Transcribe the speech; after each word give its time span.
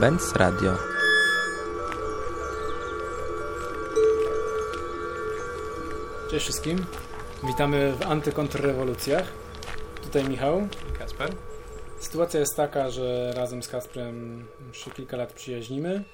Benz 0.00 0.36
Radio. 0.36 0.72
Cześć 6.30 6.44
wszystkim. 6.44 6.86
Witamy 7.46 7.92
w 7.92 8.02
antykontrrewolucjach. 8.02 9.32
Tutaj 10.02 10.24
Michał. 10.24 10.68
Kasper. 10.98 11.32
Sytuacja 12.00 12.40
jest 12.40 12.56
taka, 12.56 12.90
że 12.90 13.32
razem 13.36 13.62
z 13.62 13.68
Kasprem 13.68 14.46
już 14.68 14.84
się 14.84 14.90
kilka 14.90 15.16
lat 15.16 15.32
przyjaźnimy. 15.32 16.04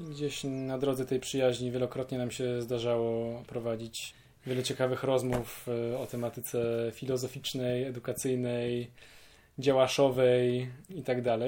I 0.00 0.04
gdzieś 0.04 0.44
na 0.44 0.78
drodze 0.78 1.06
tej 1.06 1.20
przyjaźni 1.20 1.70
wielokrotnie 1.70 2.18
nam 2.18 2.30
się 2.30 2.62
zdarzało 2.62 3.42
prowadzić 3.46 4.14
wiele 4.46 4.62
ciekawych 4.62 5.02
rozmów 5.02 5.66
e, 5.92 5.98
o 5.98 6.06
tematyce 6.06 6.90
filozoficznej, 6.94 7.84
edukacyjnej, 7.84 8.90
działaszowej 9.58 10.70
itd. 10.90 11.38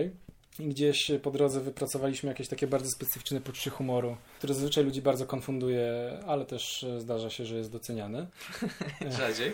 I 0.58 0.68
gdzieś 0.68 1.10
po 1.22 1.30
drodze 1.30 1.60
wypracowaliśmy 1.60 2.28
jakieś 2.28 2.48
takie 2.48 2.66
bardzo 2.66 2.90
specyficzne 2.90 3.40
poczucie 3.40 3.70
humoru, 3.70 4.16
które 4.38 4.54
zazwyczaj 4.54 4.84
ludzi 4.84 5.02
bardzo 5.02 5.26
konfunduje, 5.26 6.18
ale 6.26 6.46
też 6.46 6.86
zdarza 6.98 7.30
się, 7.30 7.44
że 7.44 7.56
jest 7.56 7.72
doceniane. 7.72 8.26
Rzadziej. 9.18 9.52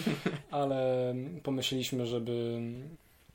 ale 0.50 1.14
pomyśleliśmy, 1.42 2.06
żeby 2.06 2.60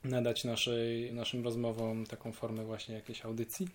nadać 0.03 0.43
naszej, 0.43 1.13
naszym 1.13 1.43
rozmowom 1.43 2.05
taką 2.05 2.31
formę 2.31 2.63
właśnie 2.63 2.95
jakiejś 2.95 3.25
audycji. 3.25 3.67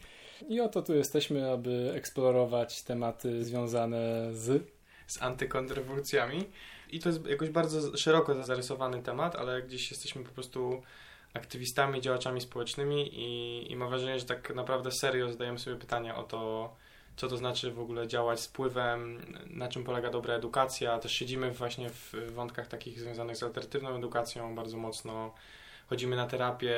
I 0.49 0.61
oto 0.61 0.83
tu 0.83 0.95
jesteśmy, 0.95 1.51
aby 1.51 1.93
eksplorować 1.95 2.83
tematy 2.83 3.45
związane 3.45 4.35
z 4.35 4.77
z 5.07 5.23
antykontrrewolucjami. 5.23 6.45
I 6.91 7.01
to 7.01 7.09
jest 7.09 7.27
jakoś 7.27 7.51
bardzo 7.51 7.97
szeroko 7.97 8.43
zarysowany 8.43 9.03
temat, 9.03 9.37
ale 9.37 9.63
gdzieś 9.63 9.91
jesteśmy 9.91 10.25
po 10.25 10.31
prostu 10.31 10.83
aktywistami, 11.37 12.01
działaczami 12.01 12.41
społecznymi 12.41 13.11
i, 13.15 13.73
i 13.73 13.77
mam 13.77 13.89
wrażenie, 13.89 14.19
że 14.19 14.27
tak 14.27 14.55
naprawdę 14.55 14.91
serio 14.93 15.33
zadajemy 15.33 15.59
sobie 15.59 15.77
pytania 15.77 16.17
o 16.17 16.23
to, 16.23 16.75
co 17.17 17.29
to 17.29 17.37
znaczy 17.37 17.71
w 17.71 17.81
ogóle 17.81 18.09
działać 18.09 18.41
z 18.41 18.47
wpływem, 18.47 19.23
na 19.47 19.69
czym 19.69 19.85
polega 19.85 20.11
dobra 20.11 20.35
edukacja. 20.35 20.99
Też 20.99 21.13
siedzimy 21.13 21.51
właśnie 21.51 21.91
w 21.91 22.15
wątkach 22.35 22.69
takich 22.69 23.01
związanych 23.01 23.37
z 23.37 23.43
alternatywną 23.43 23.97
edukacją 23.97 24.55
bardzo 24.55 24.77
mocno. 24.77 25.35
Chodzimy 25.87 26.17
na 26.17 26.27
terapię, 26.27 26.77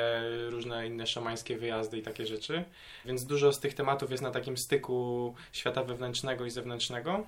różne 0.49 0.87
inne 0.87 1.07
szamańskie 1.07 1.57
wyjazdy 1.57 1.99
i 1.99 2.03
takie 2.03 2.27
rzeczy. 2.27 2.65
Więc 3.05 3.25
dużo 3.25 3.53
z 3.53 3.61
tych 3.61 3.75
tematów 3.75 4.11
jest 4.11 4.23
na 4.23 4.31
takim 4.31 4.57
styku 4.57 5.35
świata 5.53 5.85
wewnętrznego 5.85 6.47
i 6.47 6.51
zewnętrznego. 6.51 7.25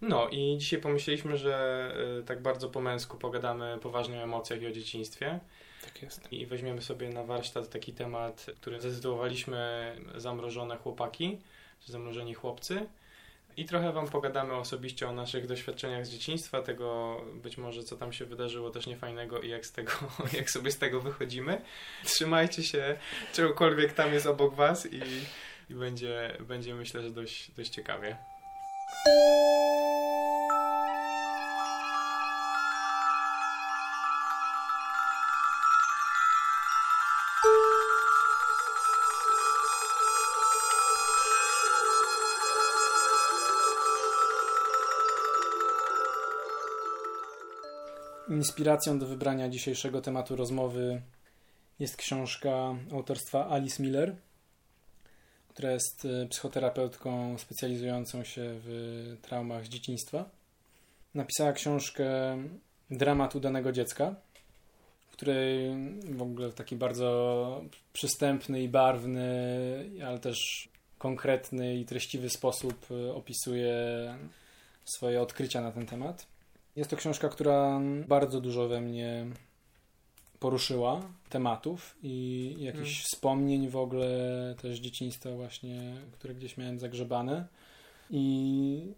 No 0.00 0.28
i 0.28 0.56
dzisiaj 0.58 0.80
pomyśleliśmy, 0.80 1.36
że 1.36 1.94
y, 2.20 2.24
tak 2.24 2.42
bardzo 2.42 2.68
po 2.68 2.80
męsku 2.80 3.18
pogadamy 3.18 3.78
poważnie 3.82 4.18
o 4.18 4.22
emocjach 4.22 4.62
i 4.62 4.66
o 4.66 4.70
dzieciństwie. 4.70 5.40
Tak 5.84 6.02
jest. 6.02 6.32
I 6.32 6.46
weźmiemy 6.46 6.82
sobie 6.82 7.08
na 7.08 7.24
warsztat 7.24 7.70
taki 7.70 7.92
temat, 7.92 8.46
który 8.60 8.80
zatytułowaliśmy 8.80 9.92
Zamrożone 10.14 10.76
chłopaki, 10.76 11.38
czy 11.80 11.92
Zamrożeni 11.92 12.34
chłopcy. 12.34 12.86
I 13.56 13.64
trochę 13.64 13.92
Wam 13.92 14.08
pogadamy 14.08 14.54
osobiście 14.54 15.08
o 15.08 15.12
naszych 15.12 15.46
doświadczeniach 15.46 16.06
z 16.06 16.10
dzieciństwa, 16.10 16.62
tego 16.62 17.20
być 17.34 17.58
może 17.58 17.84
co 17.84 17.96
tam 17.96 18.12
się 18.12 18.24
wydarzyło 18.24 18.70
też 18.70 18.86
niefajnego 18.86 19.40
i 19.40 19.48
jak, 19.48 19.66
z 19.66 19.72
tego, 19.72 19.92
jak 20.38 20.50
sobie 20.50 20.70
z 20.70 20.78
tego 20.78 21.00
wychodzimy. 21.00 21.62
Trzymajcie 22.04 22.62
się 22.62 22.98
czegokolwiek 23.32 23.92
tam 23.92 24.12
jest 24.12 24.26
obok 24.26 24.54
Was 24.54 24.92
i, 24.92 25.00
i 25.70 25.74
będzie, 25.74 26.36
będzie 26.40 26.74
myślę, 26.74 27.02
że 27.02 27.10
dość, 27.10 27.50
dość 27.50 27.70
ciekawie. 27.70 28.16
Inspiracją 48.30 48.98
do 48.98 49.06
wybrania 49.06 49.48
dzisiejszego 49.48 50.00
tematu 50.00 50.36
rozmowy 50.36 51.02
jest 51.78 51.96
książka 51.96 52.74
autorstwa 52.92 53.48
Alice 53.48 53.82
Miller, 53.82 54.16
która 55.48 55.72
jest 55.72 56.04
e, 56.04 56.26
psychoterapeutką 56.26 57.38
specjalizującą 57.38 58.24
się 58.24 58.42
w 58.44 59.16
traumach 59.22 59.66
z 59.66 59.68
dzieciństwa. 59.68 60.30
Napisała 61.14 61.52
książkę 61.52 62.06
Dramat 62.90 63.34
udanego 63.34 63.72
dziecka, 63.72 64.14
w 65.08 65.12
której 65.12 65.76
w 66.04 66.22
ogóle 66.22 66.48
w 66.48 66.54
taki 66.54 66.76
bardzo 66.76 67.60
przystępny 67.92 68.62
i 68.62 68.68
barwny, 68.68 69.24
ale 70.06 70.18
też 70.18 70.68
konkretny 70.98 71.76
i 71.76 71.84
treściwy 71.84 72.30
sposób 72.30 72.86
e, 72.90 73.14
opisuje 73.14 73.74
swoje 74.84 75.22
odkrycia 75.22 75.60
na 75.60 75.72
ten 75.72 75.86
temat. 75.86 76.29
Jest 76.80 76.90
to 76.90 76.96
książka, 76.96 77.28
która 77.28 77.80
bardzo 78.08 78.40
dużo 78.40 78.68
we 78.68 78.80
mnie 78.80 79.26
poruszyła 80.38 81.00
tematów 81.28 81.94
i 82.02 82.56
jakichś 82.58 82.90
hmm. 82.90 83.04
wspomnień 83.04 83.68
w 83.68 83.76
ogóle 83.76 84.54
też 84.62 84.78
dzieciństwa 84.78 85.30
właśnie, 85.30 85.94
które 86.12 86.34
gdzieś 86.34 86.56
miałem 86.56 86.78
zagrzebane. 86.78 87.46
I 88.10 88.94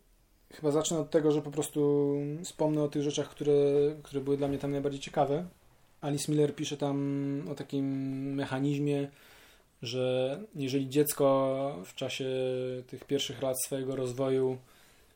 chyba 0.53 0.71
zacznę 0.71 0.99
od 0.99 1.11
tego, 1.11 1.33
że 1.33 1.43
po 1.43 1.51
prostu 1.51 2.15
wspomnę 2.45 2.83
o 2.83 2.89
tych 2.89 3.03
rzeczach, 3.03 3.29
które, 3.29 3.55
które 4.03 4.23
były 4.23 4.37
dla 4.37 4.49
mnie 4.49 4.59
tam 4.59 4.71
najbardziej 4.71 5.01
ciekawe. 5.01 5.45
Alice 6.01 6.33
Miller 6.33 6.55
pisze 6.55 6.77
tam 6.77 7.43
o 7.51 7.55
takim 7.55 7.87
mechanizmie, 8.35 9.09
że 9.83 10.39
jeżeli 10.55 10.89
dziecko 10.89 11.83
w 11.85 11.95
czasie 11.95 12.27
tych 12.87 13.05
pierwszych 13.05 13.43
lat 13.43 13.57
swojego 13.65 13.97
rozwoju 13.97 14.59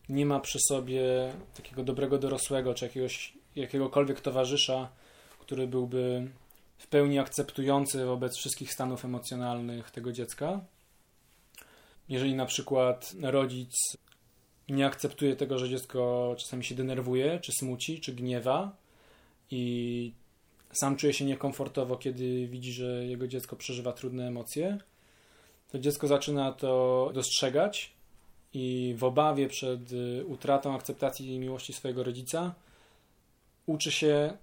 nie 0.09 0.27
ma 0.27 0.41
przy 0.41 0.59
sobie 0.69 1.33
takiego 1.57 1.85
dobrego 1.85 2.19
dorosłego, 2.19 2.75
czy 2.75 2.85
jakiegoś, 2.85 3.33
jakiegokolwiek 3.57 4.21
towarzysza, 4.21 4.89
który 5.39 5.67
byłby 5.67 6.31
w 6.79 6.87
pełni 6.87 7.19
akceptujący 7.19 8.05
wobec 8.05 8.37
wszystkich 8.37 8.73
stanów 8.73 9.05
emocjonalnych 9.05 9.91
tego 9.91 10.13
dziecka. 10.13 10.61
Jeżeli 12.09 12.35
na 12.35 12.47
przykład 12.47 13.13
rodzic 13.23 13.97
nie 14.69 14.87
akceptuje 14.87 15.37
tego, 15.37 15.59
że 15.59 15.69
dziecko 15.69 16.35
czasami 16.39 16.65
się 16.65 16.75
denerwuje, 16.75 17.41
czy 17.41 17.53
smuci, 17.53 18.01
czy 18.01 18.13
gniewa 18.13 18.77
i 19.51 20.13
sam 20.73 20.97
czuje 20.97 21.13
się 21.13 21.25
niekomfortowo, 21.25 21.97
kiedy 21.97 22.49
widzi, 22.49 22.73
że 22.73 23.07
jego 23.07 23.29
dziecko 23.29 23.57
przeżywa 23.57 23.93
trudne 23.93 24.27
emocje, 24.29 24.79
to 25.69 25.79
dziecko 25.79 26.07
zaczyna 26.07 26.53
to 26.53 27.11
dostrzegać 27.15 27.96
i 28.59 28.95
w 28.99 29.05
obawie 29.05 29.49
przed 29.49 29.93
y, 29.93 30.25
utratą 30.27 30.75
akceptacji 30.75 31.35
i 31.35 31.39
miłości 31.39 31.73
swojego 31.73 32.05
rodzica 32.05 32.55
uczy 33.67 33.93
się 33.93 34.37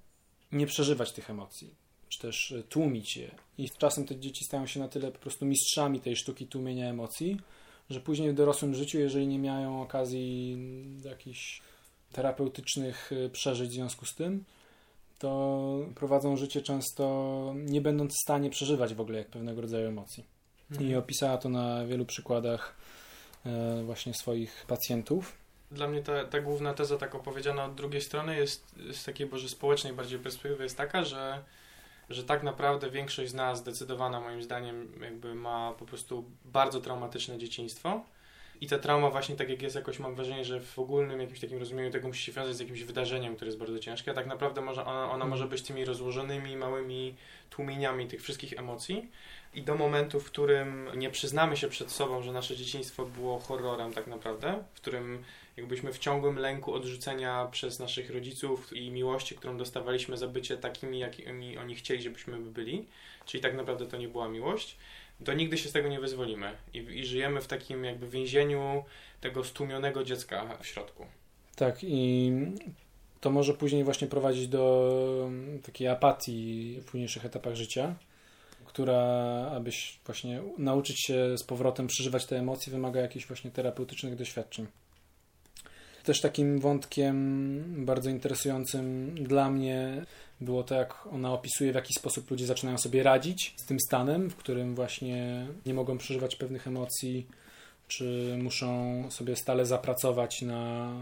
nie 0.52 0.66
przeżywać 0.66 1.12
tych 1.12 1.30
emocji, 1.30 1.74
czy 2.10 2.20
też 2.20 2.52
y, 2.52 2.64
tłumić 2.64 3.18
je. 3.18 3.32
I 3.58 3.70
czasem 3.70 4.06
te 4.06 4.20
dzieci 4.20 4.46
stają 4.46 4.68
się 4.68 4.80
na 4.80 4.88
tyle 4.88 5.12
po 5.12 5.20
prostu 5.20 5.46
mistrzami 5.46 6.00
tej 6.00 6.16
sztuki 6.16 6.48
tłumienia 6.48 6.90
emocji, 6.90 7.38
że 7.90 8.00
później 8.00 8.32
w 8.32 8.36
dorosłym 8.36 8.76
życiu, 8.76 9.00
jeżeli 9.00 9.28
nie 9.28 9.40
mają 9.40 9.82
okazji 9.82 10.58
jakichś 11.06 11.62
terapeutycznych 12.12 13.12
y, 13.12 13.30
przeżyć 13.30 13.70
w 13.70 13.74
związku 13.74 14.06
z 14.06 14.16
tym, 14.16 14.44
to 15.20 15.80
prowadzą 15.96 16.38
życie 16.38 16.62
często 16.62 17.54
nie 17.56 17.82
będąc 17.82 18.12
w 18.12 18.24
stanie 18.24 18.50
przeżywać 18.50 18.94
w 18.94 19.02
ogóle 19.02 19.18
jak 19.18 19.28
pewnego 19.28 19.62
rodzaju 19.62 19.88
emocji. 19.88 20.24
Mhm. 20.72 20.90
I 20.90 20.96
opisała 20.96 21.38
to 21.38 21.50
na 21.50 21.86
wielu 21.86 22.06
przykładach 22.06 22.76
właśnie 23.86 24.14
swoich 24.14 24.66
pacjentów. 24.68 25.38
Dla 25.72 25.88
mnie 25.88 26.02
ta, 26.02 26.26
ta 26.26 26.42
główna 26.42 26.74
teza, 26.74 26.98
tak 26.98 27.16
opowiedziana 27.16 27.66
od 27.66 27.76
drugiej 27.76 28.02
strony, 28.02 28.38
jest 28.38 28.76
z 28.92 29.06
takiej 29.06 29.28
może 29.28 29.50
społecznej 29.50 29.94
bardziej 29.94 30.20
perspektywy, 30.20 30.64
jest 30.64 30.78
taka, 30.78 31.04
że, 31.04 31.44
że 32.10 32.24
tak 32.24 32.44
naprawdę 32.44 32.90
większość 32.90 33.32
z 33.32 33.34
nas, 33.34 33.60
zdecydowana 33.60 34.20
moim 34.20 34.44
zdaniem, 34.44 35.00
jakby 35.02 35.36
ma 35.36 35.74
po 35.80 35.86
prostu 35.86 36.26
bardzo 36.46 36.82
traumatyczne 36.82 37.38
dzieciństwo. 37.38 38.04
I 38.62 38.68
ta 38.68 38.80
trauma 38.80 39.10
właśnie 39.10 39.36
tak 39.36 39.50
jak 39.50 39.62
jest 39.62 39.76
jakoś 39.76 40.00
mam 40.00 40.16
wrażenie, 40.16 40.46
że 40.46 40.62
w 40.62 40.80
ogólnym 40.80 41.22
jakimś 41.22 41.40
takim 41.40 41.60
rozumieniu 41.60 41.92
tego 41.92 42.08
musi 42.08 42.24
się 42.24 42.32
wiązać 42.32 42.56
z 42.56 42.60
jakimś 42.60 42.84
wydarzeniem, 42.84 43.36
które 43.36 43.48
jest 43.48 43.60
bardzo 43.60 43.80
ciężkie, 43.80 44.12
a 44.12 44.14
tak 44.14 44.28
naprawdę 44.28 44.62
może 44.62 44.86
ona, 44.86 45.04
ona 45.04 45.14
mhm. 45.14 45.30
może 45.30 45.48
być 45.48 45.62
tymi 45.62 45.86
rozłożonymi, 45.86 46.58
małymi 46.58 47.16
tłumieniami 47.50 48.08
tych 48.08 48.22
wszystkich 48.22 48.54
emocji 48.54 49.08
i 49.54 49.62
do 49.62 49.76
momentu, 49.76 50.20
w 50.20 50.26
którym 50.26 50.90
nie 50.96 51.10
przyznamy 51.10 51.58
się 51.58 51.68
przed 51.68 51.92
sobą, 51.92 52.22
że 52.22 52.32
nasze 52.32 52.56
dzieciństwo 52.56 53.06
było 53.06 53.40
horrorem 53.40 53.94
tak 53.94 54.08
naprawdę, 54.08 54.64
w 54.74 54.82
którym 54.82 55.24
jakbyśmy 55.58 55.94
w 55.94 56.00
ciągłym 56.00 56.40
lęku 56.40 56.74
odrzucenia 56.74 57.48
przez 57.52 57.80
naszych 57.80 58.10
rodziców 58.10 58.74
i 58.74 58.92
miłości, 58.92 59.36
którą 59.36 59.58
dostawaliśmy 59.58 60.18
za 60.18 60.28
bycie 60.28 60.58
takimi, 60.58 61.00
jakimi 61.00 61.58
oni 61.58 61.76
chcieli, 61.76 62.02
żebyśmy 62.02 62.38
byli, 62.38 62.86
czyli 63.26 63.44
tak 63.44 63.54
naprawdę 63.56 63.86
to 63.88 63.98
nie 63.98 64.08
była 64.08 64.30
miłość, 64.30 64.78
to 65.26 65.34
nigdy 65.34 65.58
się 65.58 65.70
z 65.70 65.72
tego 65.72 65.90
nie 65.90 66.00
wyzwolimy 66.00 66.52
i, 66.74 66.78
i 66.78 67.06
żyjemy 67.06 67.42
w 67.42 67.48
takim 67.48 67.84
jakby 67.84 68.08
więzieniu 68.08 68.84
tego 69.22 69.44
stłumionego 69.44 70.04
dziecka 70.04 70.58
w 70.62 70.68
środku. 70.68 71.06
Tak 71.56 71.84
i 71.84 72.32
to 73.22 73.30
może 73.30 73.54
później 73.54 73.84
właśnie 73.84 74.08
prowadzić 74.08 74.48
do 74.48 75.30
takiej 75.66 75.88
apatii 75.88 76.78
w 76.82 76.86
późniejszych 76.86 77.26
etapach 77.26 77.56
życia 77.56 77.96
która, 78.74 78.98
abyś 79.56 80.00
właśnie 80.06 80.42
nauczyć 80.58 81.06
się 81.06 81.38
z 81.38 81.44
powrotem 81.44 81.88
przeżywać 81.88 82.26
te 82.26 82.40
emocje, 82.40 82.72
wymaga 82.72 83.02
jakichś 83.02 83.28
właśnie 83.28 83.52
terapeutycznych 83.52 84.16
doświadczeń. 84.16 84.68
Też 86.04 86.22
takim 86.22 86.60
wątkiem 86.60 87.86
bardzo 87.86 88.10
interesującym 88.10 89.16
dla 89.24 89.50
mnie 89.50 90.06
było 90.42 90.64
to, 90.64 90.76
jak 90.76 91.08
ona 91.12 91.34
opisuje, 91.34 91.72
w 91.72 91.76
jaki 91.76 91.94
sposób 91.94 92.32
ludzie 92.32 92.46
zaczynają 92.46 92.78
sobie 92.78 93.04
radzić 93.04 93.54
z 93.58 93.66
tym 93.66 93.78
stanem, 93.88 94.30
w 94.30 94.36
którym 94.36 94.76
właśnie 94.76 95.48
nie 95.66 95.74
mogą 95.74 95.98
przeżywać 95.98 96.36
pewnych 96.36 96.68
emocji, 96.68 97.28
czy 97.88 98.38
muszą 98.42 99.04
sobie 99.12 99.36
stale 99.36 99.66
zapracować 99.66 100.42
na, 100.42 100.94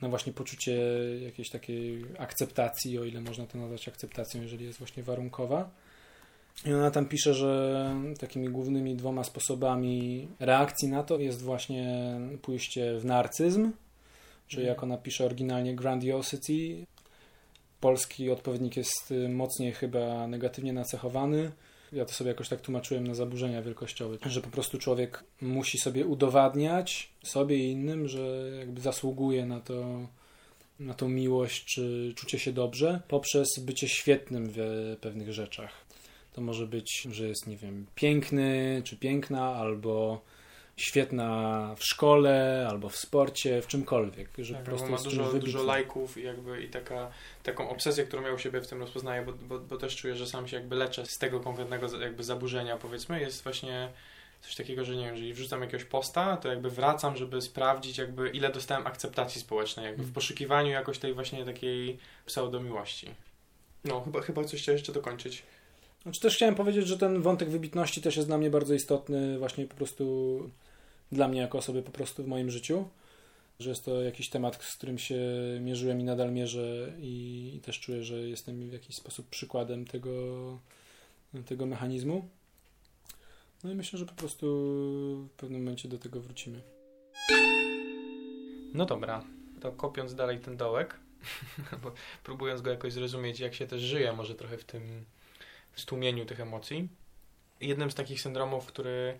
na 0.00 0.08
właśnie 0.08 0.32
poczucie 0.32 0.80
jakiejś 1.22 1.50
takiej 1.50 2.04
akceptacji, 2.18 2.98
o 2.98 3.04
ile 3.04 3.20
można 3.20 3.46
to 3.46 3.58
nazwać 3.58 3.88
akceptacją, 3.88 4.42
jeżeli 4.42 4.64
jest 4.64 4.78
właśnie 4.78 5.02
warunkowa. 5.02 5.70
I 6.66 6.72
ona 6.72 6.90
tam 6.90 7.06
pisze, 7.06 7.34
że 7.34 7.94
takimi 8.18 8.48
głównymi 8.48 8.96
dwoma 8.96 9.24
sposobami 9.24 10.28
reakcji 10.40 10.88
na 10.88 11.02
to 11.02 11.18
jest 11.18 11.42
właśnie 11.42 12.16
pójście 12.42 12.98
w 12.98 13.04
narcyzm, 13.04 13.72
czyli 14.48 14.66
jak 14.66 14.82
ona 14.82 14.96
pisze 14.96 15.24
oryginalnie 15.24 15.74
grandiosity. 15.74 16.86
Polski 17.80 18.30
odpowiednik 18.30 18.76
jest 18.76 19.10
y, 19.10 19.28
mocniej 19.28 19.72
chyba 19.72 20.26
negatywnie 20.26 20.72
nacechowany. 20.72 21.52
Ja 21.92 22.04
to 22.04 22.12
sobie 22.12 22.28
jakoś 22.28 22.48
tak 22.48 22.60
tłumaczyłem 22.60 23.06
na 23.06 23.14
zaburzenia 23.14 23.62
wielkościowe, 23.62 24.16
że 24.26 24.40
po 24.40 24.50
prostu 24.50 24.78
człowiek 24.78 25.24
musi 25.40 25.78
sobie 25.78 26.06
udowadniać 26.06 27.10
sobie 27.24 27.56
i 27.56 27.70
innym, 27.70 28.08
że 28.08 28.50
jakby 28.58 28.80
zasługuje 28.80 29.46
na 29.46 29.60
to, 29.60 30.08
na 30.80 30.94
tą 30.94 31.08
miłość 31.08 31.64
czy 31.64 32.12
czucie 32.16 32.38
się 32.38 32.52
dobrze 32.52 33.00
poprzez 33.08 33.48
bycie 33.60 33.88
świetnym 33.88 34.46
w 34.48 34.58
pewnych 35.00 35.32
rzeczach. 35.32 35.84
To 36.32 36.40
może 36.40 36.66
być, 36.66 37.08
że 37.10 37.28
jest, 37.28 37.46
nie 37.46 37.56
wiem, 37.56 37.86
piękny 37.94 38.82
czy 38.84 38.96
piękna, 38.96 39.54
albo 39.54 40.20
świetna 40.76 41.74
w 41.78 41.84
szkole, 41.84 42.66
albo 42.70 42.88
w 42.88 42.96
sporcie, 42.96 43.62
w 43.62 43.66
czymkolwiek. 43.66 44.28
Że 44.38 44.54
tak, 44.54 44.62
po 44.62 44.70
prostu 44.70 44.90
ma 44.90 44.98
dużo, 44.98 45.32
dużo 45.32 45.62
lajków 45.62 46.18
i 46.18 46.22
jakby 46.22 46.62
i 46.62 46.68
taka, 46.68 47.10
taką 47.42 47.70
obsesję, 47.70 48.04
którą 48.04 48.22
ja 48.22 48.32
u 48.32 48.38
siebie 48.38 48.60
w 48.60 48.66
tym 48.66 48.80
rozpoznaję, 48.80 49.22
bo, 49.22 49.32
bo, 49.32 49.58
bo 49.58 49.76
też 49.76 49.96
czuję, 49.96 50.16
że 50.16 50.26
sam 50.26 50.48
się 50.48 50.56
jakby 50.56 50.76
leczę 50.76 51.06
z 51.06 51.18
tego 51.18 51.40
konkretnego 51.40 51.98
jakby 52.00 52.24
zaburzenia, 52.24 52.76
powiedzmy, 52.76 53.20
jest 53.20 53.42
właśnie 53.42 53.88
coś 54.40 54.54
takiego, 54.54 54.84
że 54.84 54.96
nie 54.96 55.04
wiem, 55.04 55.14
jeżeli 55.14 55.34
wrzucam 55.34 55.60
jakiegoś 55.60 55.84
posta, 55.84 56.36
to 56.36 56.48
jakby 56.48 56.70
wracam, 56.70 57.16
żeby 57.16 57.40
sprawdzić 57.40 57.98
jakby 57.98 58.30
ile 58.30 58.52
dostałem 58.52 58.86
akceptacji 58.86 59.40
społecznej, 59.40 59.86
jakby 59.86 60.02
w 60.02 60.06
mm. 60.06 60.14
poszukiwaniu 60.14 60.70
jakoś 60.70 60.98
tej 60.98 61.14
właśnie 61.14 61.44
takiej 61.44 61.98
pseudomiłości. 62.26 63.14
No, 63.84 64.00
chyba, 64.00 64.20
chyba 64.20 64.44
coś 64.44 64.62
chciałem 64.62 64.76
jeszcze 64.76 64.92
dokończyć. 64.92 65.42
Znaczy 66.04 66.20
też 66.20 66.36
chciałem 66.36 66.54
powiedzieć, 66.54 66.86
że 66.86 66.98
ten 66.98 67.22
wątek 67.22 67.50
wybitności 67.50 68.02
też 68.02 68.16
jest 68.16 68.28
dla 68.28 68.38
mnie 68.38 68.50
bardzo 68.50 68.74
istotny, 68.74 69.38
właśnie 69.38 69.66
po 69.66 69.74
prostu 69.74 70.50
dla 71.12 71.28
mnie 71.28 71.40
jako 71.40 71.58
osoby 71.58 71.82
po 71.82 71.90
prostu 71.90 72.24
w 72.24 72.26
moim 72.26 72.50
życiu, 72.50 72.88
że 73.60 73.70
jest 73.70 73.84
to 73.84 74.02
jakiś 74.02 74.28
temat, 74.28 74.64
z 74.64 74.76
którym 74.76 74.98
się 74.98 75.18
mierzyłem 75.60 76.00
i 76.00 76.04
nadal 76.04 76.32
mierzę 76.32 76.92
i, 77.00 77.60
też 77.62 77.80
czuję, 77.80 78.02
że 78.02 78.16
jestem 78.16 78.70
w 78.70 78.72
jakiś 78.72 78.96
sposób 78.96 79.28
przykładem 79.28 79.84
tego, 79.84 80.12
tego 81.46 81.66
mechanizmu. 81.66 82.28
No 83.64 83.72
i 83.72 83.74
myślę, 83.74 83.98
że 83.98 84.06
po 84.06 84.14
prostu 84.14 84.46
w 85.28 85.36
pewnym 85.36 85.62
momencie 85.62 85.88
do 85.88 85.98
tego 85.98 86.20
wrócimy. 86.20 86.60
No 88.74 88.86
dobra, 88.86 89.24
to 89.60 89.72
kopiąc 89.72 90.14
dalej 90.14 90.38
ten 90.38 90.56
dołek, 90.56 91.00
próbując 92.24 92.62
go 92.62 92.70
jakoś 92.70 92.92
zrozumieć, 92.92 93.40
jak 93.40 93.54
się 93.54 93.66
też 93.66 93.82
żyje, 93.82 94.12
może 94.12 94.34
trochę 94.34 94.58
w 94.58 94.64
tym 94.64 95.04
stłumieniu 95.76 96.26
tych 96.26 96.40
emocji. 96.40 96.88
Jednym 97.60 97.90
z 97.90 97.94
takich 97.94 98.20
syndromów, 98.20 98.66
który, 98.66 99.18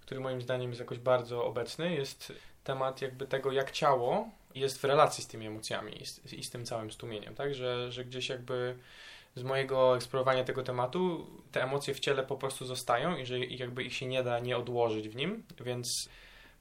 który 0.00 0.20
moim 0.20 0.42
zdaniem 0.42 0.70
jest 0.70 0.80
jakoś 0.80 0.98
bardzo 0.98 1.44
obecny, 1.44 1.94
jest 1.94 2.32
temat 2.64 3.02
jakby 3.02 3.26
tego, 3.26 3.52
jak 3.52 3.70
ciało 3.70 4.30
jest 4.54 4.80
w 4.80 4.84
relacji 4.84 5.24
z 5.24 5.26
tymi 5.26 5.46
emocjami 5.46 6.02
i 6.02 6.06
z, 6.06 6.32
i 6.32 6.44
z 6.44 6.50
tym 6.50 6.66
całym 6.66 6.90
stłumieniem, 6.90 7.34
tak? 7.34 7.54
Że, 7.54 7.92
że 7.92 8.04
gdzieś 8.04 8.28
jakby 8.28 8.76
z 9.34 9.42
mojego 9.42 9.96
eksplorowania 9.96 10.44
tego 10.44 10.62
tematu 10.62 11.26
te 11.52 11.62
emocje 11.62 11.94
w 11.94 12.00
ciele 12.00 12.22
po 12.22 12.36
prostu 12.36 12.66
zostają 12.66 13.16
i 13.16 13.26
że 13.26 13.38
jakby 13.38 13.84
ich 13.84 13.94
się 13.94 14.06
nie 14.06 14.22
da 14.22 14.38
nie 14.38 14.56
odłożyć 14.56 15.08
w 15.08 15.16
nim, 15.16 15.42
więc 15.60 16.08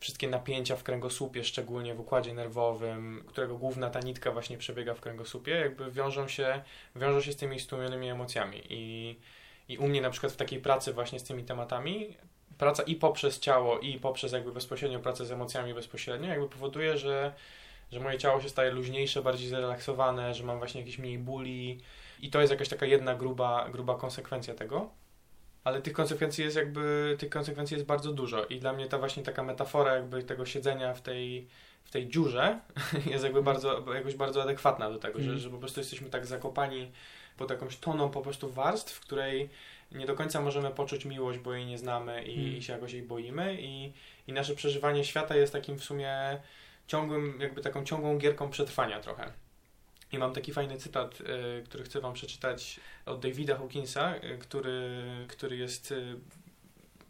wszystkie 0.02 0.28
napięcia 0.28 0.76
w 0.76 0.84
kręgosłupie, 0.84 1.44
szczególnie 1.44 1.96
w 1.96 2.00
układzie 2.00 2.34
nerwowym, 2.34 3.24
którego 3.28 3.58
główna 3.58 3.90
ta 3.90 4.00
nitka 4.00 4.32
właśnie 4.32 4.58
przebiega 4.58 4.94
w 4.94 5.02
kręgosłupie, 5.02 5.52
jakby 5.52 5.92
wiążą 5.92 6.28
się, 6.28 6.62
wiążą 6.96 7.22
się 7.22 7.32
z 7.32 7.36
tymi 7.36 7.60
stłumionymi 7.60 8.10
emocjami. 8.10 8.62
I, 8.70 9.16
I 9.70 9.78
u 9.78 9.88
mnie 9.88 10.02
na 10.02 10.10
przykład 10.10 10.34
w 10.34 10.36
takiej 10.36 10.60
pracy 10.60 10.94
właśnie 10.94 11.20
z 11.20 11.24
tymi 11.24 11.44
tematami, 11.44 12.18
praca 12.58 12.84
i 12.84 12.96
poprzez 12.96 13.40
ciało, 13.40 13.80
i 13.80 14.00
poprzez 14.00 14.32
jakby 14.32 14.52
bezpośrednio 14.52 15.00
pracę 15.00 15.26
z 15.26 15.32
emocjami 15.32 15.74
bezpośrednio, 15.74 16.30
jakby 16.30 16.50
powoduje, 16.50 16.98
że, 16.98 17.34
że 17.92 18.00
moje 18.00 18.18
ciało 18.18 18.42
się 18.42 18.50
staje 18.50 18.72
luźniejsze, 18.72 19.22
bardziej 19.22 19.50
zrelaksowane, 19.50 20.34
że 20.34 20.44
mam 20.44 20.58
właśnie 20.58 20.82
jakieś 20.82 20.98
mniej 20.98 21.18
bóli 21.18 21.80
i 22.22 22.30
to 22.30 22.42
jest 22.42 22.52
jakaś 22.52 22.70
taka 22.70 22.86
jedna 22.86 23.16
gruba, 23.16 23.70
gruba 23.72 23.96
konsekwencja 23.96 24.54
tego 24.54 25.01
ale 25.64 25.82
tych 25.82 25.94
konsekwencji 25.94 26.44
jest 26.44 26.56
jakby, 26.56 27.16
tych 27.20 27.30
konsekwencji 27.30 27.76
jest 27.76 27.86
bardzo 27.86 28.14
dużo 28.14 28.46
i 28.46 28.60
dla 28.60 28.74
mnie 28.74 28.88
ta 28.88 28.98
właśnie 28.98 29.24
taka 29.24 29.44
metafora 29.44 29.96
jakby 29.96 30.24
tego 30.24 30.46
siedzenia 30.46 30.94
w 30.94 31.02
tej, 31.02 31.48
w 31.84 31.92
tej 31.92 32.08
dziurze 32.08 32.60
jest 33.12 33.24
jakby 33.24 33.44
bardzo, 33.44 33.94
jakoś 33.94 34.16
bardzo 34.16 34.44
adekwatna 34.44 34.90
do 34.90 35.00
tego, 35.00 35.14
mm. 35.14 35.24
że, 35.24 35.32
mhm. 35.32 35.40
że 35.40 35.50
po 35.50 35.58
prostu 35.58 35.80
jesteśmy 35.80 36.10
tak 36.10 36.26
zakopani 36.26 36.92
pod 37.38 37.50
jakąś 37.50 37.78
toną 37.78 38.10
po 38.10 38.22
prostu 38.22 38.50
warstw, 38.50 38.94
w 38.94 39.00
której 39.00 39.50
nie 39.92 40.06
do 40.06 40.16
końca 40.16 40.42
możemy 40.42 40.72
poczuć 40.72 41.06
miłość, 41.06 41.40
bo 41.40 41.54
jej 41.54 41.66
nie 41.66 41.78
znamy 41.78 42.24
i, 42.24 42.40
mm. 42.40 42.58
i 42.58 42.64
się 42.64 42.74
jakoś 42.74 42.94
jej 42.94 43.04
boimy 43.04 43.58
i, 43.62 43.94
i 44.28 44.34
nasze 44.34 44.56
przeżywanie 44.56 45.06
świata 45.06 45.36
jest 45.36 45.54
takim 45.54 45.80
w 45.80 45.84
sumie 45.84 46.42
ciągłym, 46.88 47.40
jakby 47.42 47.62
taką 47.62 47.86
ciągłą 47.86 48.18
gierką 48.18 48.50
przetrwania 48.50 49.00
trochę. 49.00 49.32
I 50.12 50.18
mam 50.18 50.34
taki 50.34 50.54
fajny 50.54 50.78
cytat, 50.78 51.22
y, 51.22 51.64
który 51.64 51.84
chcę 51.84 52.02
Wam 52.02 52.14
przeczytać 52.14 52.80
od 53.06 53.20
Davida 53.20 53.58
Hawkinsa, 53.58 54.16
y, 54.16 54.38
który, 54.38 55.02
który 55.28 55.58
jest, 55.58 55.92
y, 55.92 56.16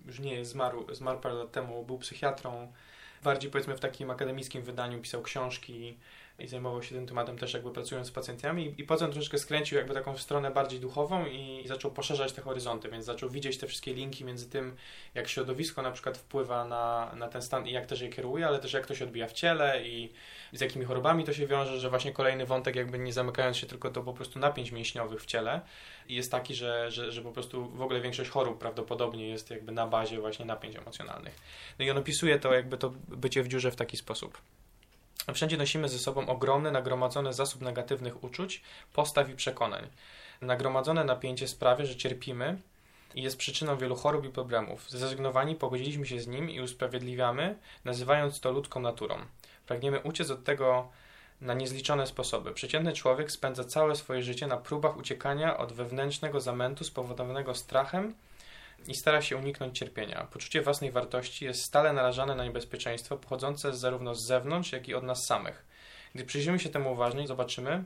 już 0.06 0.20
nie 0.20 0.34
jest, 0.34 0.52
zmarł, 0.52 0.96
zmarł 0.96 1.20
parę 1.20 1.36
lat 1.36 1.52
temu, 1.52 1.86
był 1.86 1.98
psychiatrą, 1.98 2.74
bardziej 3.24 3.52
powiedzmy 3.52 3.78
w 3.78 3.80
takim 3.80 4.12
akademickim 4.12 4.64
wydaniu 4.64 5.02
pisał 5.02 5.22
książki, 5.22 5.98
i 6.44 6.48
zajmował 6.48 6.84
się 6.84 6.96
tym 6.96 7.08
tematem 7.08 7.38
też 7.38 7.54
jakby 7.54 7.72
pracując 7.72 8.08
z 8.08 8.12
pacjentami 8.12 8.74
i 8.78 8.84
potem 8.84 9.12
troszeczkę 9.12 9.38
skręcił 9.38 9.78
jakby 9.78 9.94
taką 9.94 10.18
stronę 10.18 10.52
bardziej 10.52 10.80
duchową 10.80 11.26
i 11.26 11.64
zaczął 11.68 11.92
poszerzać 11.92 12.34
te 12.34 12.42
horyzonty, 12.42 12.90
więc 12.90 13.06
zaczął 13.06 13.30
widzieć 13.30 13.58
te 13.58 13.68
wszystkie 13.68 13.94
linki 13.94 14.26
między 14.26 14.50
tym, 14.50 14.76
jak 15.16 15.28
środowisko 15.28 15.82
na 15.82 15.92
przykład 15.92 16.18
wpływa 16.18 16.66
na, 16.66 17.12
na 17.16 17.28
ten 17.28 17.42
stan 17.42 17.68
i 17.68 17.72
jak 17.72 17.86
też 17.86 18.02
je 18.02 18.10
kieruje, 18.10 18.48
ale 18.48 18.60
też 18.60 18.74
jak 18.74 18.88
to 18.88 18.96
się 18.96 19.06
odbija 19.06 19.28
w 19.28 19.34
ciele 19.34 19.84
i 19.88 20.14
z 20.54 20.62
jakimi 20.62 20.86
chorobami 20.86 21.24
to 21.24 21.34
się 21.34 21.48
wiąże, 21.48 21.80
że 21.80 21.90
właśnie 21.90 22.12
kolejny 22.12 22.46
wątek 22.46 22.76
jakby 22.76 23.00
nie 23.00 23.14
zamykając 23.14 23.58
się 23.58 23.68
tylko 23.68 23.90
do 23.90 24.04
po 24.04 24.14
prostu 24.14 24.40
napięć 24.40 24.72
mięśniowych 24.72 25.22
w 25.22 25.26
ciele 25.26 25.62
jest 26.10 26.32
taki, 26.32 26.56
że, 26.56 26.92
że, 26.92 27.12
że 27.12 27.22
po 27.22 27.32
prostu 27.32 27.70
w 27.70 27.82
ogóle 27.82 28.02
większość 28.02 28.30
chorób 28.30 28.60
prawdopodobnie 28.60 29.30
jest 29.30 29.50
jakby 29.50 29.72
na 29.72 29.88
bazie 29.88 30.20
właśnie 30.20 30.46
napięć 30.46 30.76
emocjonalnych. 30.76 31.36
No 31.80 31.86
i 31.86 31.92
on 31.92 31.98
opisuje 31.98 32.40
to 32.40 32.54
jakby 32.54 32.78
to 32.78 32.94
bycie 33.08 33.44
w 33.44 33.48
dziurze 33.48 33.72
w 33.72 33.76
taki 33.76 33.98
sposób. 33.98 34.42
Wszędzie 35.34 35.58
nosimy 35.58 35.90
ze 35.90 36.00
sobą 36.00 36.28
ogromny, 36.28 36.72
nagromadzony 36.72 37.34
zasób 37.34 37.62
negatywnych 37.62 38.24
uczuć, 38.24 38.62
postaw 38.94 39.30
i 39.30 39.36
przekonań. 39.36 39.88
Nagromadzone 40.42 41.04
napięcie 41.04 41.48
sprawia, 41.48 41.86
że 41.86 41.96
cierpimy 41.96 42.58
i 43.16 43.22
jest 43.22 43.38
przyczyną 43.38 43.78
wielu 43.78 43.96
chorób 43.96 44.26
i 44.26 44.30
problemów. 44.30 44.90
Zrezygnowani 44.90 45.56
pogodziliśmy 45.56 46.06
się 46.06 46.20
z 46.20 46.28
nim 46.28 46.50
i 46.50 46.62
usprawiedliwiamy, 46.62 47.56
nazywając 47.86 48.40
to 48.40 48.52
ludzką 48.52 48.80
naturą. 48.80 49.16
Pragniemy 49.68 50.00
uciec 50.00 50.30
od 50.30 50.44
tego 50.44 50.88
na 51.42 51.54
niezliczone 51.54 52.08
sposoby. 52.08 52.54
Przeciętny 52.54 52.94
człowiek 52.94 53.32
spędza 53.32 53.64
całe 53.64 53.96
swoje 53.96 54.24
życie 54.24 54.48
na 54.48 54.58
próbach 54.58 54.98
uciekania 54.98 55.58
od 55.58 55.74
wewnętrznego 55.74 56.42
zamętu 56.42 56.84
spowodowanego 56.84 57.56
strachem 57.56 58.14
i 58.88 58.96
stara 58.96 59.22
się 59.22 59.38
uniknąć 59.38 59.78
cierpienia. 59.78 60.28
Poczucie 60.34 60.62
własnej 60.62 60.92
wartości 60.92 61.46
jest 61.46 61.64
stale 61.64 61.94
narażane 61.94 62.36
na 62.36 62.46
niebezpieczeństwo 62.46 63.18
pochodzące 63.18 63.78
zarówno 63.78 64.16
z 64.16 64.24
zewnątrz, 64.24 64.72
jak 64.72 64.88
i 64.88 64.94
od 64.94 65.04
nas 65.04 65.26
samych. 65.26 65.66
Gdy 66.16 66.26
przyjrzymy 66.26 66.60
się 66.60 66.70
temu 66.70 66.94
uważniej, 66.94 67.28
zobaczymy, 67.28 67.84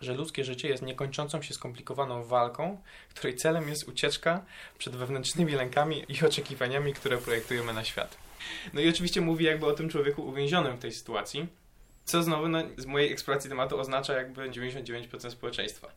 że 0.00 0.14
ludzkie 0.14 0.44
życie 0.44 0.68
jest 0.68 0.82
niekończącą 0.82 1.42
się 1.42 1.54
skomplikowaną 1.54 2.24
walką, 2.24 2.82
której 3.14 3.36
celem 3.36 3.68
jest 3.68 3.88
ucieczka 3.88 4.44
przed 4.78 4.96
wewnętrznymi 4.96 5.52
lękami 5.52 6.04
i 6.08 6.26
oczekiwaniami, 6.26 6.94
które 6.94 7.18
projektujemy 7.18 7.72
na 7.72 7.84
świat. 7.84 8.16
No 8.72 8.80
i 8.80 8.88
oczywiście 8.88 9.20
mówi 9.20 9.44
jakby 9.44 9.66
o 9.66 9.72
tym 9.72 9.88
człowieku 9.88 10.26
uwięzionym 10.26 10.76
w 10.76 10.80
tej 10.80 10.92
sytuacji, 10.92 11.46
co 12.04 12.22
znowu 12.22 12.48
no, 12.48 12.58
z 12.76 12.86
mojej 12.86 13.12
eksploracji 13.12 13.50
tematu 13.50 13.80
oznacza 13.80 14.14
jakby 14.14 14.50
99% 14.50 15.30
społeczeństwa. 15.30 15.88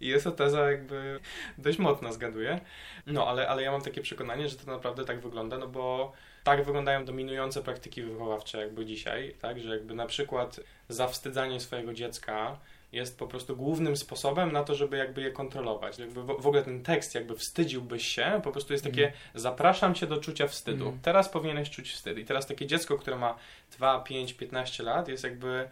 I 0.00 0.06
jest 0.08 0.24
to 0.24 0.30
teza 0.30 0.70
jakby 0.70 1.20
dość 1.58 1.78
mocno 1.78 2.12
zgaduję. 2.12 2.60
No, 3.06 3.28
ale, 3.28 3.48
ale 3.48 3.62
ja 3.62 3.72
mam 3.72 3.82
takie 3.82 4.00
przekonanie, 4.00 4.48
że 4.48 4.56
to 4.56 4.70
naprawdę 4.70 5.04
tak 5.04 5.20
wygląda, 5.20 5.58
no 5.58 5.68
bo 5.68 6.12
tak 6.44 6.64
wyglądają 6.64 7.04
dominujące 7.04 7.62
praktyki 7.62 8.02
wychowawcze 8.02 8.58
jakby 8.58 8.86
dzisiaj, 8.86 9.34
tak, 9.40 9.60
że 9.60 9.70
jakby 9.70 9.94
na 9.94 10.06
przykład 10.06 10.60
zawstydzanie 10.88 11.60
swojego 11.60 11.94
dziecka 11.94 12.58
jest 12.96 13.18
po 13.18 13.26
prostu 13.26 13.56
głównym 13.56 13.96
sposobem 13.96 14.52
na 14.52 14.64
to, 14.64 14.74
żeby 14.74 14.96
jakby 14.96 15.20
je 15.22 15.30
kontrolować. 15.30 15.98
Jakby 15.98 16.22
w, 16.22 16.26
w 16.26 16.46
ogóle 16.46 16.62
ten 16.62 16.82
tekst, 16.82 17.14
jakby 17.14 17.36
wstydziłbyś 17.36 18.06
się, 18.08 18.40
po 18.44 18.52
prostu 18.52 18.72
jest 18.72 18.84
takie 18.84 19.02
Mm. 19.06 19.18
zapraszam 19.34 19.94
cię 19.94 20.06
do 20.06 20.16
czucia 20.16 20.46
wstydu. 20.48 20.88
Mm. 20.88 20.98
Teraz 21.02 21.28
powinieneś 21.28 21.70
czuć 21.70 21.90
wstyd. 21.92 22.18
I 22.18 22.24
teraz 22.24 22.46
takie 22.46 22.66
dziecko, 22.66 22.98
które 22.98 23.16
ma 23.16 23.36
2, 23.76 24.00
5, 24.00 24.32
15 24.34 24.82
lat 24.82 25.08
jest 25.08 25.24
jakby 25.24 25.68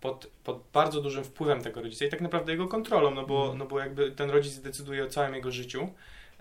pod, 0.00 0.26
pod 0.44 0.62
bardzo 0.72 1.00
dużym 1.00 1.24
wpływem 1.24 1.62
tego 1.62 1.82
rodzica 1.82 2.04
i 2.04 2.08
tak 2.08 2.20
naprawdę 2.20 2.52
jego 2.52 2.68
kontrolą, 2.68 3.10
no 3.10 3.26
bo, 3.26 3.44
Mm. 3.46 3.58
no 3.58 3.66
bo 3.66 3.78
jakby 3.80 4.10
ten 4.10 4.30
rodzic 4.30 4.58
decyduje 4.58 5.04
o 5.04 5.06
całym 5.06 5.34
jego 5.34 5.50
życiu 5.52 5.88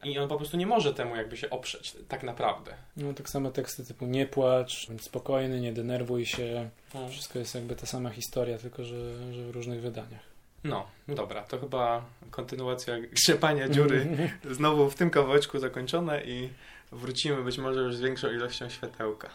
i 0.04 0.20
on 0.20 0.30
po 0.30 0.38
prostu 0.38 0.58
nie 0.58 0.68
może 0.68 0.94
temu 0.94 1.16
jakby 1.16 1.38
się 1.38 1.50
oprzeć, 1.50 1.96
tak 2.08 2.24
naprawdę. 2.24 2.74
No 2.98 3.13
tak 3.13 3.30
samo 3.30 3.51
teksty 3.51 3.86
typu 3.86 4.06
nie 4.06 4.25
płacz, 4.25 4.88
bądź 4.88 5.04
spokojny, 5.04 5.62
nie 5.62 5.74
denerwuj 5.74 6.25
się. 6.25 6.70
No. 6.94 7.10
Wszystko 7.10 7.39
jest 7.39 7.56
jakby 7.56 7.75
ta 7.75 7.86
sama 7.86 8.10
historia, 8.10 8.58
tylko 8.58 8.84
że, 8.84 9.34
że 9.34 9.44
w 9.44 9.50
różnych 9.50 9.82
wydaniach. 9.82 10.38
No, 10.63 10.88
no 11.08 11.16
dobra, 11.16 11.44
to 11.44 11.60
chyba 11.60 12.06
kontynuacja 12.32 13.00
grzepania 13.00 13.70
dziury 13.70 14.30
znowu 14.51 14.89
w 14.89 14.96
tym 14.96 15.10
kawałeczku 15.10 15.60
zakończone 15.60 16.24
i 16.24 16.50
wrócimy 16.92 17.44
być 17.44 17.58
może 17.58 17.82
już 17.82 17.96
z 17.96 18.01
większą 18.01 18.32
ilością 18.32 18.70
światełka. 18.70 19.30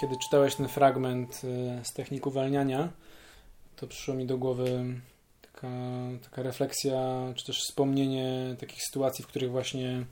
Kiedy 0.00 0.16
czytałeś 0.16 0.54
ten 0.54 0.68
fragment 0.68 1.42
y, 1.44 1.84
z 1.84 1.92
technik 1.92 2.26
uwalniania, 2.26 2.88
to 3.76 3.86
przyszło 3.86 4.14
mi 4.14 4.26
do 4.26 4.38
głowy 4.38 4.84
taka, 5.54 5.68
taka 6.22 6.42
refleksja, 6.42 7.32
czy 7.34 7.46
też 7.46 7.60
wspomnienie 7.60 8.56
takich 8.60 8.82
sytuacji, 8.82 9.24
w 9.24 9.26
których 9.26 9.50
właśnie 9.50 10.04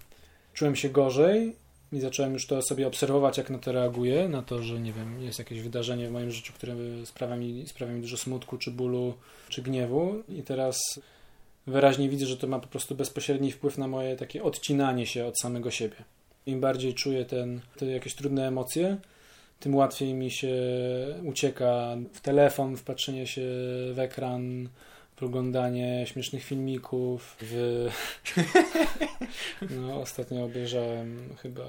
czułem 0.53 0.77
się 0.77 0.89
gorzej 0.89 1.57
i 1.93 2.01
zacząłem 2.01 2.33
już 2.33 2.47
to 2.47 2.63
sobie 2.63 2.87
obserwować, 2.87 3.39
jak 3.39 3.51
na 3.51 3.59
to 3.59 3.73
reaguję, 3.73 4.29
na 4.29 4.43
to, 4.43 4.63
że 4.63 4.81
nie 4.81 4.93
wiem, 4.93 5.23
jest 5.23 5.39
jakieś 5.39 5.61
wydarzenie 5.61 6.09
w 6.09 6.13
moim 6.13 6.31
życiu, 6.31 6.53
które 6.53 6.75
sprawia 7.05 7.37
mi, 7.37 7.67
sprawia 7.67 7.93
mi 7.93 8.01
dużo 8.01 8.17
smutku, 8.17 8.59
czy 8.59 8.71
bólu, 8.71 9.15
czy 9.49 9.63
gniewu 9.63 10.23
i 10.29 10.43
teraz 10.43 10.79
wyraźnie 11.67 12.09
widzę, 12.09 12.27
że 12.27 12.37
to 12.37 12.47
ma 12.47 12.59
po 12.59 12.69
prostu 12.69 12.95
bezpośredni 12.95 13.53
wpływ 13.53 13.79
na 13.79 13.89
moje 13.89 14.17
takie 14.17 14.43
odcinanie 14.43 15.07
się 15.07 15.27
od 15.27 15.41
samego 15.41 15.71
siebie. 15.71 15.97
Im 16.47 16.61
bardziej 16.61 16.95
czuję 16.95 17.25
ten, 17.25 17.61
te 17.77 17.87
jakieś 17.87 18.15
trudne 18.15 18.49
emocje, 18.49 18.97
tym 19.61 19.75
łatwiej 19.75 20.15
mi 20.15 20.31
się 20.31 20.55
ucieka 21.25 21.97
w 22.13 22.21
telefon, 22.21 22.77
w 22.77 22.83
patrzenie 22.83 23.27
się 23.27 23.43
w 23.93 23.99
ekran, 23.99 24.69
oglądanie 25.25 26.07
śmiesznych 26.07 26.45
filmików. 26.45 27.37
W... 27.41 27.89
No, 29.71 30.01
ostatnio 30.01 30.45
obejrzałem 30.45 31.37
chyba 31.43 31.65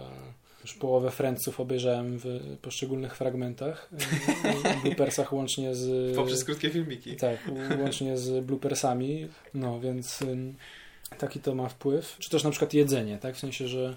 już 0.64 0.74
połowę 0.74 1.12
Friendsów 1.12 1.60
obejrzałem 1.60 2.20
w 2.20 2.58
poszczególnych 2.62 3.16
fragmentach, 3.16 3.90
w 3.92 4.82
bloopersach 4.82 5.34
łącznie 5.34 5.76
z... 5.76 6.16
Poprzez 6.16 6.44
krótkie 6.44 6.70
filmiki. 6.70 7.16
Tak, 7.16 7.40
łącznie 7.80 8.18
z 8.18 8.46
bloopersami. 8.46 9.28
No, 9.54 9.80
więc 9.80 10.20
taki 11.18 11.40
to 11.40 11.56
ma 11.56 11.70
wpływ. 11.70 12.16
Czy 12.20 12.30
też 12.30 12.44
na 12.44 12.50
przykład 12.50 12.74
jedzenie, 12.74 13.18
tak? 13.18 13.36
W 13.36 13.40
sensie, 13.40 13.68
że 13.68 13.96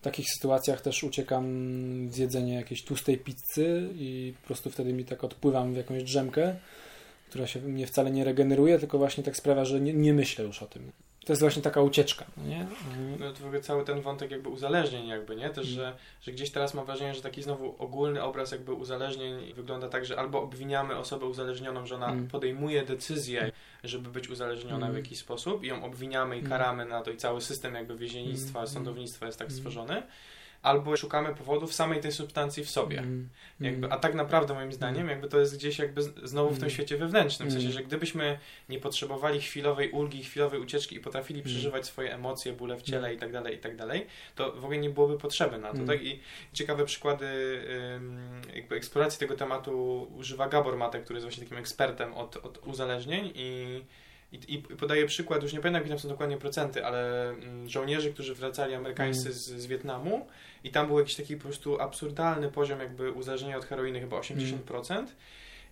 w 0.00 0.04
takich 0.04 0.26
sytuacjach 0.34 0.80
też 0.80 1.04
uciekam 1.04 1.44
w 2.08 2.16
jedzenie 2.16 2.54
jakiejś 2.54 2.84
tłustej 2.84 3.18
pizzy 3.18 3.88
i 3.94 4.34
po 4.40 4.46
prostu 4.46 4.70
wtedy 4.70 4.92
mi 4.92 5.04
tak 5.04 5.24
odpływam 5.24 5.74
w 5.74 5.76
jakąś 5.76 6.02
drzemkę, 6.02 6.56
która 7.30 7.46
się 7.46 7.60
mnie 7.60 7.86
wcale 7.86 8.10
nie 8.10 8.24
regeneruje, 8.24 8.78
tylko 8.78 8.98
właśnie 8.98 9.24
tak 9.24 9.36
sprawia, 9.36 9.64
że 9.64 9.80
nie, 9.80 9.92
nie 9.94 10.14
myślę 10.14 10.44
już 10.44 10.62
o 10.62 10.66
tym. 10.66 10.92
To 11.26 11.32
jest 11.32 11.42
właśnie 11.42 11.62
taka 11.62 11.82
ucieczka, 11.82 12.24
no 12.36 12.44
nie? 12.48 12.66
No 13.20 13.32
to 13.32 13.38
w 13.40 13.44
ogóle 13.46 13.60
cały 13.60 13.84
ten 13.84 14.00
wątek 14.00 14.30
jakby 14.30 14.48
uzależnień 14.48 15.06
jakby, 15.08 15.36
nie? 15.36 15.50
Też, 15.50 15.66
że, 15.66 15.96
że 16.22 16.32
gdzieś 16.32 16.50
teraz 16.50 16.74
mam 16.74 16.86
wrażenie, 16.86 17.14
że 17.14 17.22
taki 17.22 17.42
znowu 17.42 17.74
ogólny 17.78 18.22
obraz 18.22 18.52
jakby 18.52 18.72
uzależnień 18.72 19.52
wygląda 19.54 19.88
tak, 19.88 20.06
że 20.06 20.18
albo 20.18 20.42
obwiniamy 20.42 20.96
osobę 20.96 21.26
uzależnioną, 21.26 21.86
że 21.86 21.94
ona 21.94 22.08
Mm. 22.12 22.28
podejmuje 22.28 22.82
decyzję, 22.84 23.52
żeby 23.84 24.10
być 24.10 24.28
uzależniona 24.30 24.86
w 24.86 24.90
Mm. 24.90 24.96
jakiś 24.96 25.18
sposób 25.18 25.64
i 25.64 25.66
ją 25.66 25.84
obwiniamy 25.84 26.38
i 26.38 26.42
karamy 26.42 26.84
na 26.84 27.02
to 27.02 27.10
i 27.10 27.16
cały 27.16 27.40
system 27.40 27.74
jakby 27.74 27.96
więziennictwa, 27.96 28.58
Mm. 28.58 28.68
sądownictwa 28.70 29.26
jest 29.26 29.38
tak 29.38 29.52
stworzony. 29.52 30.02
Albo 30.62 30.96
szukamy 30.96 31.34
powodów 31.34 31.74
samej 31.74 32.00
tej 32.00 32.12
substancji 32.12 32.64
w 32.64 32.70
sobie. 32.70 32.98
Mm, 32.98 33.28
Jakby, 33.60 33.86
mm, 33.86 33.92
a 33.92 33.96
tak 34.00 34.14
naprawdę 34.14 34.54
moim 34.54 34.72
zdaniem 34.72 35.08
jakby 35.08 35.28
to 35.28 35.40
jest 35.40 35.56
gdzieś 35.56 35.78
jakby 35.78 36.02
znowu 36.02 36.48
w 36.50 36.54
tym 36.54 36.62
Mm. 36.64 36.70
świecie 36.70 36.96
wewnętrznym. 36.96 37.48
W 37.48 37.52
sensie, 37.52 37.66
Mm. 37.66 37.78
że 37.78 37.84
gdybyśmy 37.84 38.38
nie 38.68 38.78
potrzebowali 38.80 39.40
chwilowej 39.40 39.90
ulgi, 39.90 40.24
chwilowej 40.24 40.60
ucieczki 40.60 40.96
i 40.96 41.00
potrafili 41.00 41.40
Mm. 41.40 41.50
przeżywać 41.52 41.86
swoje 41.86 42.14
emocje, 42.14 42.52
bóle 42.52 42.76
w 42.76 42.82
ciele 42.82 43.06
Mm. 43.08 43.16
i 43.16 43.20
tak 43.20 43.32
tak 43.58 43.76
to 44.34 44.52
w 44.52 44.64
ogóle 44.64 44.78
nie 44.78 44.90
byłoby 44.90 45.18
potrzeby 45.18 45.58
na 45.58 45.68
to. 45.68 45.74
Mm. 45.74 45.86
Tak? 45.86 46.02
I 46.02 46.20
ciekawe 46.52 46.84
przykłady 46.84 47.26
jakby 48.54 48.76
eksploracji 48.76 49.18
tego 49.20 49.36
tematu 49.36 50.02
używa 50.16 50.48
Gabor 50.48 50.76
Mate, 50.76 51.00
który 51.00 51.16
jest 51.16 51.24
właśnie 51.26 51.42
takim 51.44 51.58
ekspertem 51.58 52.14
od, 52.14 52.36
od 52.36 52.58
uzależnień 52.66 53.32
i 53.34 53.80
i, 54.32 54.54
I 54.54 54.58
podaję 54.58 55.06
przykład, 55.06 55.42
już 55.42 55.52
nie 55.52 55.58
pamiętam, 55.60 55.80
jakie 55.82 55.88
tam 55.90 55.98
są 55.98 56.08
dokładnie 56.08 56.36
procenty, 56.36 56.84
ale 56.86 57.28
mm, 57.30 57.68
żołnierzy, 57.68 58.12
którzy 58.12 58.34
wracali 58.34 58.74
amerykańscy 58.74 59.26
Mm. 59.28 59.38
z, 59.38 59.44
z 59.46 59.66
Wietnamu 59.66 60.26
i 60.64 60.70
tam 60.70 60.86
był 60.86 60.98
jakiś 60.98 61.14
taki 61.16 61.36
po 61.36 61.42
prostu 61.42 61.80
absurdalny 61.80 62.48
poziom 62.48 62.80
jakby 62.80 63.12
uzależnienia 63.12 63.56
od 63.56 63.64
heroiny, 63.64 64.00
chyba 64.00 64.16
80%. 64.20 65.06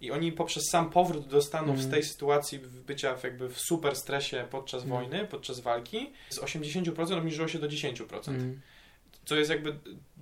I 0.00 0.10
oni 0.10 0.32
poprzez 0.32 0.62
sam 0.70 0.90
powrót 0.90 1.26
do 1.28 1.42
Stanów 1.42 1.76
Mm. 1.76 1.82
z 1.82 1.90
tej 1.90 2.02
sytuacji 2.02 2.58
bycia 2.86 3.16
w 3.16 3.24
jakby 3.24 3.48
w 3.48 3.58
super 3.60 3.96
stresie 3.96 4.46
podczas 4.50 4.84
Mm. 4.84 4.96
wojny, 4.96 5.24
podczas 5.30 5.60
walki, 5.60 6.12
z 6.30 6.38
80% 6.38 7.18
obniżyło 7.18 7.48
się 7.48 7.58
do 7.58 7.68
10%. 7.68 8.28
mm, 8.28 8.60
Co 9.28 9.37
jest 9.37 9.50
jakby 9.50 9.75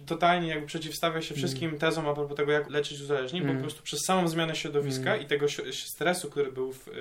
totalnie 0.07 0.49
jakby 0.49 0.67
przeciwstawia 0.67 1.23
się 1.23 1.35
wszystkim 1.35 1.79
tezom 1.79 2.09
a 2.09 2.15
propos 2.15 2.37
tego, 2.37 2.53
jak 2.53 2.71
leczyć 2.71 3.01
uzależnień, 3.01 3.43
bo 3.43 3.49
Mm. 3.49 3.57
po 3.57 3.63
prostu 3.63 3.83
przez 3.83 4.01
samą 4.07 4.29
zmianę 4.29 4.55
środowiska 4.57 5.11
Mm. 5.15 5.23
i 5.23 5.27
tego 5.27 5.47
stresu, 5.73 6.31
który 6.31 6.53
był 6.53 6.73
w, 6.73 6.89
y, 6.89 6.93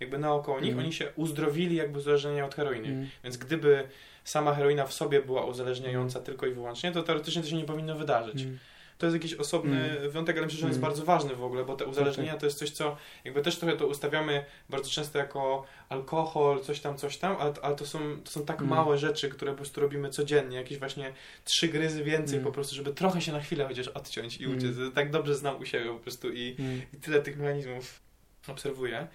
jakby 0.00 0.18
naokoło 0.18 0.60
nich, 0.60 0.72
Mm. 0.72 0.84
oni 0.84 0.92
się 0.92 1.12
uzdrowili 1.16 1.76
jakby 1.76 1.98
uzależnienia 1.98 2.44
od 2.46 2.54
heroiny. 2.54 2.88
mm. 2.88 3.08
Więc 3.24 3.36
gdyby 3.36 3.88
sama 4.24 4.54
heroina 4.54 4.86
w 4.86 4.92
sobie 4.92 5.22
była 5.22 5.44
uzależniająca 5.46 6.20
tylko 6.20 6.46
i 6.46 6.52
wyłącznie, 6.52 6.92
to 6.92 7.02
teoretycznie 7.02 7.42
to 7.42 7.48
się 7.48 7.56
nie 7.56 7.64
powinno 7.64 7.94
wydarzyć. 7.94 8.44
Mm. 9.02 9.12
To 9.12 9.16
jest 9.16 9.16
jakiś 9.24 9.34
osobny 9.34 9.96
wątek, 10.10 10.36
ale 10.36 10.46
myślę, 10.46 10.58
że 10.60 10.66
on 10.66 10.70
jest 10.70 10.78
Mm. 10.80 10.90
bardzo 10.90 11.04
ważny 11.04 11.36
w 11.36 11.44
ogóle, 11.44 11.64
bo 11.64 11.76
te 11.76 11.86
uzależnienia 11.86 12.36
to 12.36 12.46
jest 12.46 12.58
coś, 12.58 12.70
co 12.70 12.96
jakby 13.24 13.42
też 13.42 13.56
trochę 13.58 13.76
to 13.76 13.86
ustawiamy 13.86 14.44
bardzo 14.70 14.90
często 14.90 15.18
jako 15.18 15.64
alkohol, 15.88 16.60
coś 16.60 16.80
tam, 16.80 16.96
coś 16.96 17.16
tam, 17.16 17.36
ale, 17.40 17.52
ale 17.62 17.76
to, 17.76 17.86
są, 17.86 17.98
to 18.24 18.30
są 18.30 18.44
tak 18.44 18.58
Mm. 18.60 18.70
małe 18.70 18.98
rzeczy, 18.98 19.28
które 19.28 19.50
po 19.52 19.56
prostu 19.56 19.80
robimy 19.80 20.10
codziennie, 20.10 20.56
jakieś 20.56 20.78
właśnie 20.78 21.12
trzy 21.44 21.68
gryzy 21.68 22.04
więcej 22.04 22.34
Mm. 22.38 22.46
po 22.46 22.52
prostu, 22.52 22.74
żeby 22.74 22.94
trochę 22.94 23.20
się 23.20 23.32
na 23.32 23.40
chwilę 23.40 23.68
chociaż 23.68 23.88
odciąć 23.88 24.36
i 24.36 24.44
Mm. 24.44 24.58
uciec. 24.58 24.76
Tak 24.94 25.10
dobrze 25.10 25.34
znam 25.34 25.60
u 25.60 25.64
siebie 25.64 25.86
po 25.92 25.98
prostu 25.98 26.30
i, 26.32 26.56
Mm. 26.58 26.80
i 26.94 26.96
tyle 26.96 27.22
tych 27.22 27.38
mechanizmów 27.38 28.00
obserwuję. 28.48 29.06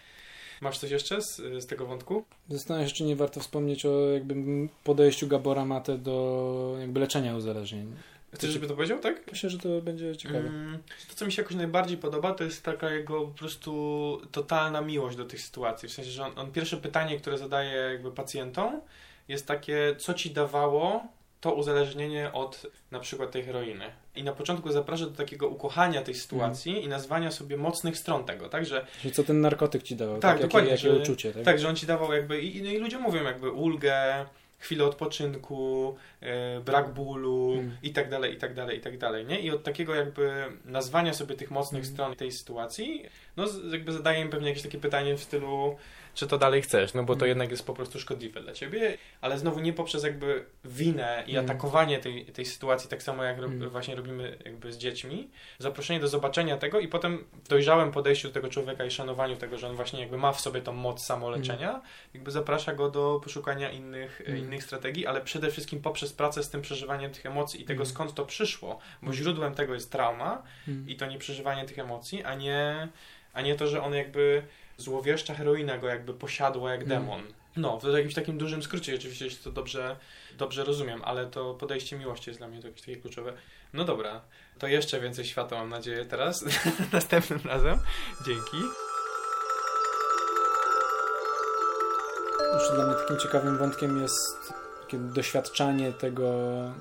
Masz 0.62 0.78
coś 0.78 0.92
jeszcze 0.92 1.22
z, 1.22 1.36
z 1.64 1.66
tego 1.68 1.86
wątku? 1.86 2.24
Zastanawiam 2.50 2.90
się, 2.90 2.96
czy 2.96 3.04
nie 3.04 3.16
warto 3.16 3.40
wspomnieć 3.40 3.86
o 3.86 4.10
jakby 4.12 4.36
podejściu 4.84 5.28
Gabora 5.28 5.66
Mate 5.66 5.98
do 5.98 6.76
jakby 6.80 7.00
leczenia 7.00 7.36
uzależnień. 7.36 7.96
Chcesz, 8.36 8.50
żeby 8.52 8.68
to 8.68 8.74
powiedział, 8.76 9.00
tak? 9.00 9.32
Myślę, 9.32 9.50
że 9.50 9.58
to 9.60 9.82
będzie 9.82 10.18
ciekawe. 10.18 10.40
Mm, 10.40 10.78
To, 11.10 11.16
co 11.16 11.26
mi 11.26 11.32
się 11.32 11.42
jakoś 11.42 11.58
najbardziej 11.58 11.98
podoba, 11.98 12.34
to 12.34 12.44
jest 12.44 12.64
taka 12.64 12.90
jego 12.90 13.22
po 13.22 13.28
prostu 13.38 14.22
totalna 14.32 14.82
miłość 14.82 15.18
do 15.18 15.26
tych 15.26 15.42
sytuacji. 15.42 15.90
W 15.90 15.94
sensie, 15.94 16.12
że 16.12 16.26
on, 16.26 16.40
on 16.40 16.52
pierwsze 16.52 16.78
pytanie, 16.78 17.18
które 17.20 17.38
zadaje 17.38 17.72
jakby 17.92 18.12
pacjentom, 18.12 18.82
jest 19.28 19.48
takie, 19.48 19.96
co 19.98 20.14
ci 20.14 20.32
dawało 20.32 21.04
to 21.42 21.54
uzależnienie 21.54 22.32
od 22.34 22.66
na 22.92 23.00
przykład 23.00 23.32
tej 23.32 23.44
heroiny. 23.44 23.86
I 24.16 24.24
na 24.24 24.34
początku 24.34 24.72
zaprasza 24.72 25.06
do 25.06 25.12
takiego 25.12 25.48
ukochania 25.48 26.02
tej 26.02 26.16
sytuacji 26.16 26.84
i 26.84 26.88
nazwania 26.88 27.32
sobie 27.32 27.58
mocnych 27.58 27.98
stron 27.98 28.24
tego, 28.24 28.50
tak? 28.50 28.66
Że 28.66 28.86
Że 29.04 29.12
co 29.12 29.24
ten 29.24 29.42
narkotyk 29.42 29.84
ci 29.84 29.96
dawał? 29.96 30.20
Tak, 30.20 30.32
jakie, 30.32 30.44
dokładnie, 30.44 30.70
Jakie 30.72 30.82
że- 30.82 31.00
uczucie, 31.02 31.34
tak? 31.34 31.44
tak, 31.44 31.60
że 31.60 31.70
on 31.70 31.76
ci 31.76 31.86
dawał 31.86 32.14
jakby, 32.14 32.42
i, 32.42 32.62
no 32.62 32.70
i 32.70 32.78
ludzie 32.78 32.98
mówią 33.00 33.24
jakby 33.24 33.52
ulgę, 33.52 34.26
chwilę 34.60 34.86
odpoczynku, 34.86 35.96
e, 36.22 36.60
brak 36.60 36.94
bólu 36.94 37.54
Mm. 37.54 37.78
i 37.84 37.94
tak 37.94 38.10
dalej, 38.10 38.34
i 38.34 38.38
tak 38.38 38.54
dalej, 38.54 38.78
i 38.78 38.82
tak 38.82 38.98
dalej, 38.98 39.26
nie? 39.26 39.40
I 39.40 39.52
od 39.52 39.64
takiego 39.64 39.96
jakby 39.96 40.32
nazwania 40.66 41.14
sobie 41.14 41.36
tych 41.36 41.52
mocnych 41.52 41.84
Mm. 41.84 41.94
stron 41.94 42.16
tej 42.16 42.32
sytuacji, 42.32 43.06
no 43.38 43.46
jakby 43.72 43.92
zadaje 43.94 44.22
im 44.22 44.30
pewnie 44.30 44.48
jakieś 44.50 44.64
takie 44.64 44.78
pytanie 44.80 45.16
w 45.18 45.24
stylu, 45.24 45.76
czy 46.16 46.28
to 46.28 46.38
dalej 46.38 46.62
chcesz, 46.62 46.94
no 46.94 47.04
bo 47.04 47.14
to 47.16 47.20
Mm. 47.20 47.30
jednak 47.30 47.52
jest 47.52 47.66
po 47.66 47.74
prostu 47.74 48.00
szkodliwe 48.00 48.42
dla 48.42 48.54
ciebie, 48.54 48.98
ale 49.22 49.38
znowu 49.40 49.60
nie 49.60 49.74
poprzez 49.74 50.04
jakby 50.04 50.46
winę 50.66 51.24
i 51.28 51.32
Mm. 51.32 51.46
atakowanie 51.46 52.00
tej, 52.00 52.26
tej 52.26 52.46
sytuacji, 52.46 52.90
tak 52.90 53.04
samo 53.04 53.24
jak 53.24 53.40
rob, 53.40 53.52
Mm. 53.52 53.70
właśnie 53.70 53.96
robimy 53.96 54.38
jakby 54.46 54.74
z 54.74 54.78
dziećmi, 54.78 55.30
zaproszenie 55.60 56.00
do 56.00 56.08
zobaczenia 56.08 56.58
tego 56.58 56.80
i 56.80 56.88
potem 56.88 57.26
w 57.44 57.48
dojrzałym 57.48 57.92
podejściu 57.92 58.28
do 58.28 58.34
tego 58.34 58.50
człowieka 58.50 58.86
i 58.86 58.92
szanowaniu 58.92 59.36
tego, 59.38 59.58
że 59.58 59.68
on 59.70 59.76
właśnie 59.76 60.00
jakby 60.00 60.18
ma 60.18 60.32
w 60.32 60.42
sobie 60.42 60.62
tą 60.62 60.74
moc 60.74 61.06
samoleczenia, 61.06 61.82
jakby 62.14 62.32
zaprasza 62.32 62.74
go 62.74 62.90
do 62.92 63.20
poszukania 63.24 63.72
innych, 63.72 64.22
e, 64.28 64.38
innych 64.38 64.64
strategii, 64.64 65.08
ale 65.08 65.22
przede 65.22 65.52
wszystkim 65.52 65.82
poprzez 65.82 66.14
pracę 66.14 66.44
z 66.44 66.50
tym 66.50 66.62
przeżywaniem 66.62 67.12
tych 67.12 67.26
emocji 67.26 67.62
i 67.62 67.66
tego 67.66 67.86
skąd 67.86 68.14
to 68.14 68.26
przyszło, 68.26 68.80
bo 69.02 69.14
źródłem 69.14 69.54
tego 69.56 69.74
jest 69.74 69.92
trauma 69.92 70.44
i 70.88 70.96
to 70.96 71.06
nie 71.06 71.18
przeżywanie 71.18 71.66
tych 71.66 71.80
emocji, 71.80 72.24
a 72.24 72.36
nie, 72.36 72.88
a 73.34 73.42
nie 73.42 73.56
to, 73.56 73.68
że 73.68 73.84
on 73.84 73.94
jakby 73.94 74.42
złowieszcza 74.78 75.34
heroina 75.34 75.78
go 75.78 75.88
jakby 75.88 76.14
posiadła 76.14 76.72
jak 76.72 76.82
Mm. 76.82 76.90
demon. 76.90 77.22
No, 77.56 77.80
w 77.80 77.84
jakimś 77.94 78.14
takim 78.14 78.38
dużym 78.38 78.64
skrócie, 78.64 78.96
oczywiście, 78.96 79.26
jeśli 79.26 79.44
to 79.44 79.52
dobrze, 79.52 79.96
dobrze 80.38 80.64
rozumiem, 80.64 81.02
ale 81.06 81.26
to 81.26 81.54
podejście 81.54 81.98
miłości 81.98 82.30
jest 82.30 82.40
dla 82.40 82.48
mnie 82.48 82.62
to 82.62 82.68
jakieś 82.68 82.82
takie 82.82 82.98
kluczowe. 82.98 83.34
No 83.74 83.84
dobra, 83.84 84.22
to 84.60 84.68
jeszcze 84.68 85.00
więcej 85.00 85.26
światła 85.26 85.58
mam 85.58 85.70
nadzieję 85.70 86.06
teraz, 86.06 86.46
następnym 86.94 87.40
razem. 87.46 87.80
Dzięki. 88.26 88.58
zawsze 92.54 92.76
dla 92.76 92.88
mnie 92.88 92.96
takim 92.96 93.18
ciekawym 93.18 93.58
wątkiem 93.58 94.02
jest 94.02 94.54
takie 94.82 94.98
doświadczanie 94.98 95.92
tego 95.92 96.32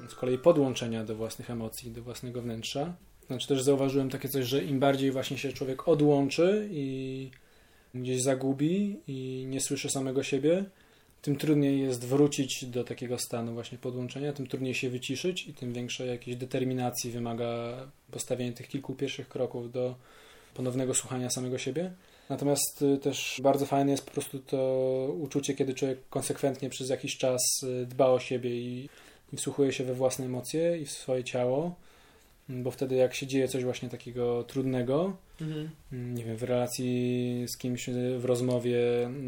z 0.09 0.15
kolei 0.15 0.39
podłączenia 0.39 1.05
do 1.05 1.15
własnych 1.15 1.51
emocji, 1.51 1.91
do 1.91 2.03
własnego 2.03 2.43
wnętrza. 2.43 2.95
Znaczy 3.27 3.49
też 3.49 3.63
zauważyłem 3.63 4.11
takie 4.11 4.29
coś, 4.29 4.47
że 4.47 4.65
im 4.65 4.81
bardziej 4.81 5.11
właśnie 5.11 5.39
się 5.39 5.53
człowiek 5.53 5.89
odłączy 5.89 6.69
i 6.71 7.31
gdzieś 7.95 8.23
zagubi 8.23 9.01
i 9.07 9.47
nie 9.49 9.61
słyszy 9.61 9.91
samego 9.91 10.23
siebie, 10.23 10.65
tym 11.23 11.37
trudniej 11.37 11.81
jest 11.81 12.05
wrócić 12.05 12.65
do 12.65 12.85
takiego 12.85 13.19
stanu 13.19 13.53
właśnie 13.53 13.79
podłączenia, 13.79 14.33
tym 14.33 14.47
trudniej 14.47 14.75
się 14.75 14.91
wyciszyć 14.91 15.49
i 15.49 15.55
tym 15.55 15.73
większej 15.73 16.09
jakiejś 16.09 16.37
determinacji 16.37 17.11
wymaga 17.11 17.77
postawienie 18.11 18.53
tych 18.53 18.69
kilku 18.69 18.95
pierwszych 18.95 19.29
kroków 19.29 19.73
do 19.73 19.95
ponownego 20.55 20.95
słuchania 20.95 21.31
samego 21.31 21.59
siebie. 21.59 21.93
Natomiast 22.29 22.83
y, 22.83 22.99
też 22.99 23.41
bardzo 23.43 23.67
fajne 23.67 23.93
jest 23.93 24.07
po 24.07 24.11
prostu 24.11 24.39
to 24.39 24.59
uczucie, 25.21 25.55
kiedy 25.55 25.75
człowiek 25.75 26.09
konsekwentnie 26.11 26.71
przez 26.71 26.89
jakiś 26.89 27.19
czas 27.19 27.43
y, 27.63 27.87
dba 27.87 28.07
o 28.07 28.21
siebie 28.21 28.51
i, 28.51 28.89
i 29.33 29.37
wsłuchuje 29.37 29.73
się 29.73 29.85
we 29.85 29.95
własne 29.95 30.25
emocje 30.25 30.79
i 30.79 30.87
w 30.87 30.91
swoje 30.91 31.25
ciało, 31.25 31.75
bo 32.49 32.71
wtedy 32.71 32.95
jak 32.95 33.15
się 33.15 33.27
dzieje 33.27 33.49
coś 33.49 33.65
właśnie 33.65 33.89
takiego 33.89 34.45
trudnego, 34.45 35.17
mhm. 35.41 35.71
nie 36.15 36.25
wiem, 36.25 36.37
w 36.37 36.43
relacji 36.43 37.45
z 37.49 37.57
kimś, 37.57 37.91
w 38.19 38.25
rozmowie 38.25 38.81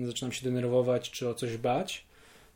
zaczynam 0.05 0.33
się 0.33 0.45
denerwować 0.45 1.11
czy 1.11 1.29
o 1.29 1.35
coś 1.35 1.57
bać, 1.57 2.05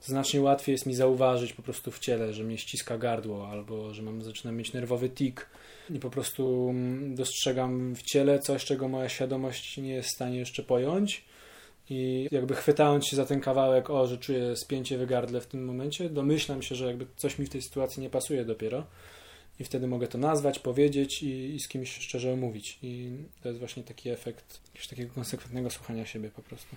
to 0.01 0.07
znacznie 0.07 0.41
łatwiej 0.41 0.73
jest 0.73 0.87
mi 0.87 0.95
zauważyć 0.95 1.53
po 1.53 1.63
prostu 1.63 1.91
w 1.91 1.99
ciele, 1.99 2.33
że 2.33 2.45
mnie 2.45 2.59
ściska 2.59 2.99
gardło 2.99 3.49
albo 3.49 3.95
że 3.95 4.03
mam, 4.03 4.23
zaczynam 4.23 4.57
mieć 4.57 4.73
nerwowy 4.73 5.11
tik 5.11 5.47
i 5.95 5.99
po 5.99 6.11
prostu 6.11 6.75
dostrzegam 7.09 7.95
w 7.95 8.03
ciele 8.03 8.39
coś, 8.39 8.65
czego 8.65 8.89
moja 8.89 9.09
świadomość 9.09 9.77
nie 9.77 9.95
jest 9.95 10.09
w 10.09 10.15
stanie 10.15 10.39
jeszcze 10.39 10.63
pojąć. 10.63 11.25
I 11.93 12.29
jakby 12.31 12.55
chwytając 12.55 13.07
się 13.07 13.17
za 13.17 13.27
ten 13.27 13.41
kawałek, 13.41 13.91
o, 13.91 14.07
że 14.07 14.19
czuję 14.19 14.57
spięcie 14.57 14.99
w 14.99 15.07
gardle 15.07 15.41
w 15.41 15.47
tym 15.47 15.65
momencie, 15.65 16.11
domyślam 16.11 16.63
się, 16.63 16.75
że 16.75 16.87
jakby 16.87 17.07
coś 17.17 17.39
mi 17.39 17.47
w 17.47 17.51
tej 17.51 17.63
sytuacji 17.63 18.03
nie 18.03 18.11
pasuje 18.11 18.45
dopiero. 18.45 18.87
I 19.61 19.65
wtedy 19.65 19.87
mogę 19.87 20.09
to 20.09 20.19
nazwać, 20.19 20.59
powiedzieć 20.59 21.23
i, 21.23 21.55
i 21.55 21.61
z 21.61 21.69
kimś 21.69 21.99
szczerze 21.99 22.33
omówić. 22.33 22.79
I 22.83 23.11
to 23.43 23.49
jest 23.49 23.59
właśnie 23.59 23.83
taki 23.83 24.11
efekt 24.11 24.61
jakiegoś 24.67 24.89
takiego 24.89 25.15
konsekwentnego 25.15 25.71
słuchania 25.71 26.07
siebie 26.07 26.31
po 26.31 26.43
prostu. 26.43 26.77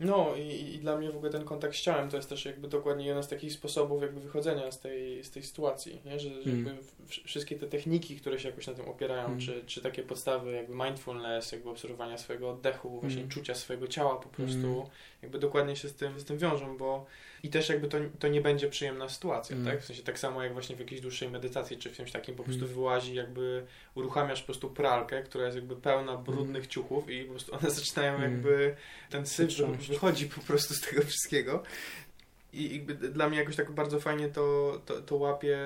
No 0.00 0.36
i, 0.36 0.74
i, 0.74 0.78
dla 0.78 0.96
mnie 0.96 1.10
w 1.10 1.16
ogóle 1.16 1.32
ten 1.32 1.44
kontakt 1.44 1.76
z 1.76 1.80
ciałem 1.80 2.10
to 2.10 2.16
jest 2.16 2.28
też 2.28 2.44
jakby 2.44 2.68
dokładnie 2.68 3.06
jeden 3.06 3.22
z 3.22 3.28
takich 3.28 3.52
sposobów 3.52 4.02
jakby 4.02 4.20
wychodzenia 4.20 4.72
z 4.72 4.80
tej, 4.80 5.24
z 5.24 5.30
tej 5.30 5.42
sytuacji, 5.42 6.00
nie? 6.04 6.20
że, 6.20 6.42
że 6.42 6.50
mm. 6.50 6.76
wszystkie 7.24 7.56
te 7.56 7.66
techniki, 7.66 8.16
które 8.16 8.38
się 8.38 8.48
jakoś 8.48 8.66
na 8.66 8.74
tym 8.74 8.88
opierają, 8.88 9.26
mm. 9.26 9.40
czy, 9.40 9.64
czy 9.66 9.80
takie 9.80 10.02
podstawy 10.02 10.52
jakby 10.52 10.74
mindfulness, 10.74 11.52
jakby 11.52 11.70
obserwowania 11.70 12.18
swojego 12.18 12.50
oddechu, 12.50 13.00
właśnie 13.00 13.20
mm. 13.20 13.30
czucia 13.30 13.54
swojego 13.54 13.88
ciała 13.88 14.16
po 14.16 14.28
prostu, 14.28 14.66
mm. 14.66 14.86
jakby 15.22 15.38
dokładnie 15.38 15.76
się 15.76 15.88
z 15.88 15.94
tym, 15.94 16.20
z 16.20 16.24
tym 16.24 16.38
wiążą, 16.38 16.78
bo 16.78 17.06
i 17.44 17.50
też 17.50 17.68
jakby 17.68 17.88
to, 17.88 17.98
to 18.18 18.28
nie 18.28 18.40
będzie 18.40 18.68
przyjemna 18.68 19.08
sytuacja, 19.08 19.56
mm. 19.56 19.68
tak? 19.68 19.82
W 19.82 19.84
sensie 19.84 20.02
tak 20.02 20.18
samo 20.18 20.42
jak 20.42 20.52
właśnie 20.52 20.76
w 20.76 20.78
jakiejś 20.78 21.00
dłuższej 21.00 21.30
medytacji, 21.30 21.76
czy 21.76 21.90
w 21.90 21.96
czymś 21.96 22.12
takim 22.12 22.34
po 22.34 22.42
prostu 22.42 22.64
mm. 22.64 22.74
wyłazi 22.74 23.14
jakby, 23.14 23.66
uruchamiasz 23.94 24.40
po 24.40 24.46
prostu 24.46 24.70
pralkę, 24.70 25.22
która 25.22 25.44
jest 25.44 25.56
jakby 25.56 25.76
pełna 25.76 26.16
brudnych 26.16 26.56
mm. 26.56 26.68
ciuchów 26.68 27.10
i 27.10 27.24
po 27.24 27.30
prostu 27.30 27.54
one 27.54 27.70
zaczynają 27.80 28.14
mm. 28.14 28.32
jakby, 28.32 28.76
ten 29.10 29.26
syf 29.26 29.50
wychodzi 29.88 30.26
po 30.26 30.40
prostu 30.40 30.74
z 30.74 30.80
tego 30.80 31.02
wszystkiego. 31.02 31.62
I 32.52 32.80
dla 33.12 33.28
mnie 33.28 33.38
jakoś 33.38 33.56
tak 33.56 33.70
bardzo 33.70 34.00
fajnie 34.00 34.28
to, 34.28 34.80
to, 34.86 35.02
to 35.02 35.16
łapie 35.16 35.58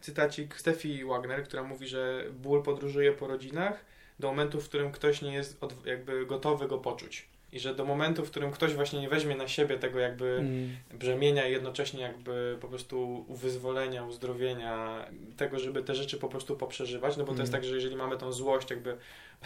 cytacik 0.00 0.54
Steffi 0.58 1.04
Wagner, 1.04 1.44
która 1.44 1.62
mówi, 1.62 1.88
że 1.88 2.24
ból 2.30 2.62
podróżuje 2.62 3.12
po 3.12 3.26
rodzinach 3.26 3.84
do 4.18 4.28
momentu, 4.28 4.60
w 4.60 4.68
którym 4.68 4.92
ktoś 4.92 5.22
nie 5.22 5.34
jest 5.34 5.56
od, 5.60 5.86
jakby 5.86 6.26
gotowy 6.26 6.68
go 6.68 6.78
poczuć. 6.78 7.28
I 7.52 7.60
że 7.60 7.74
do 7.74 7.84
momentu, 7.84 8.24
w 8.24 8.30
którym 8.30 8.50
ktoś 8.50 8.74
właśnie 8.74 9.00
nie 9.00 9.08
weźmie 9.08 9.36
na 9.36 9.48
siebie 9.48 9.78
tego 9.78 9.98
jakby 9.98 10.36
mm. 10.38 10.76
brzemienia 10.94 11.48
i 11.48 11.52
jednocześnie 11.52 12.02
jakby 12.02 12.58
po 12.60 12.68
prostu 12.68 13.26
wyzwolenia, 13.28 14.04
uzdrowienia, 14.04 15.06
tego, 15.36 15.58
żeby 15.58 15.82
te 15.82 15.94
rzeczy 15.94 16.16
po 16.16 16.28
prostu 16.28 16.56
poprzeżywać, 16.56 17.16
no 17.16 17.24
bo 17.24 17.32
mm. 17.32 17.36
to 17.36 17.42
jest 17.42 17.52
mm. 17.52 17.62
tak, 17.62 17.68
że 17.70 17.74
jeżeli 17.74 17.96
mamy 17.96 18.16
tą 18.16 18.32
złość 18.32 18.70
jakby 18.70 18.96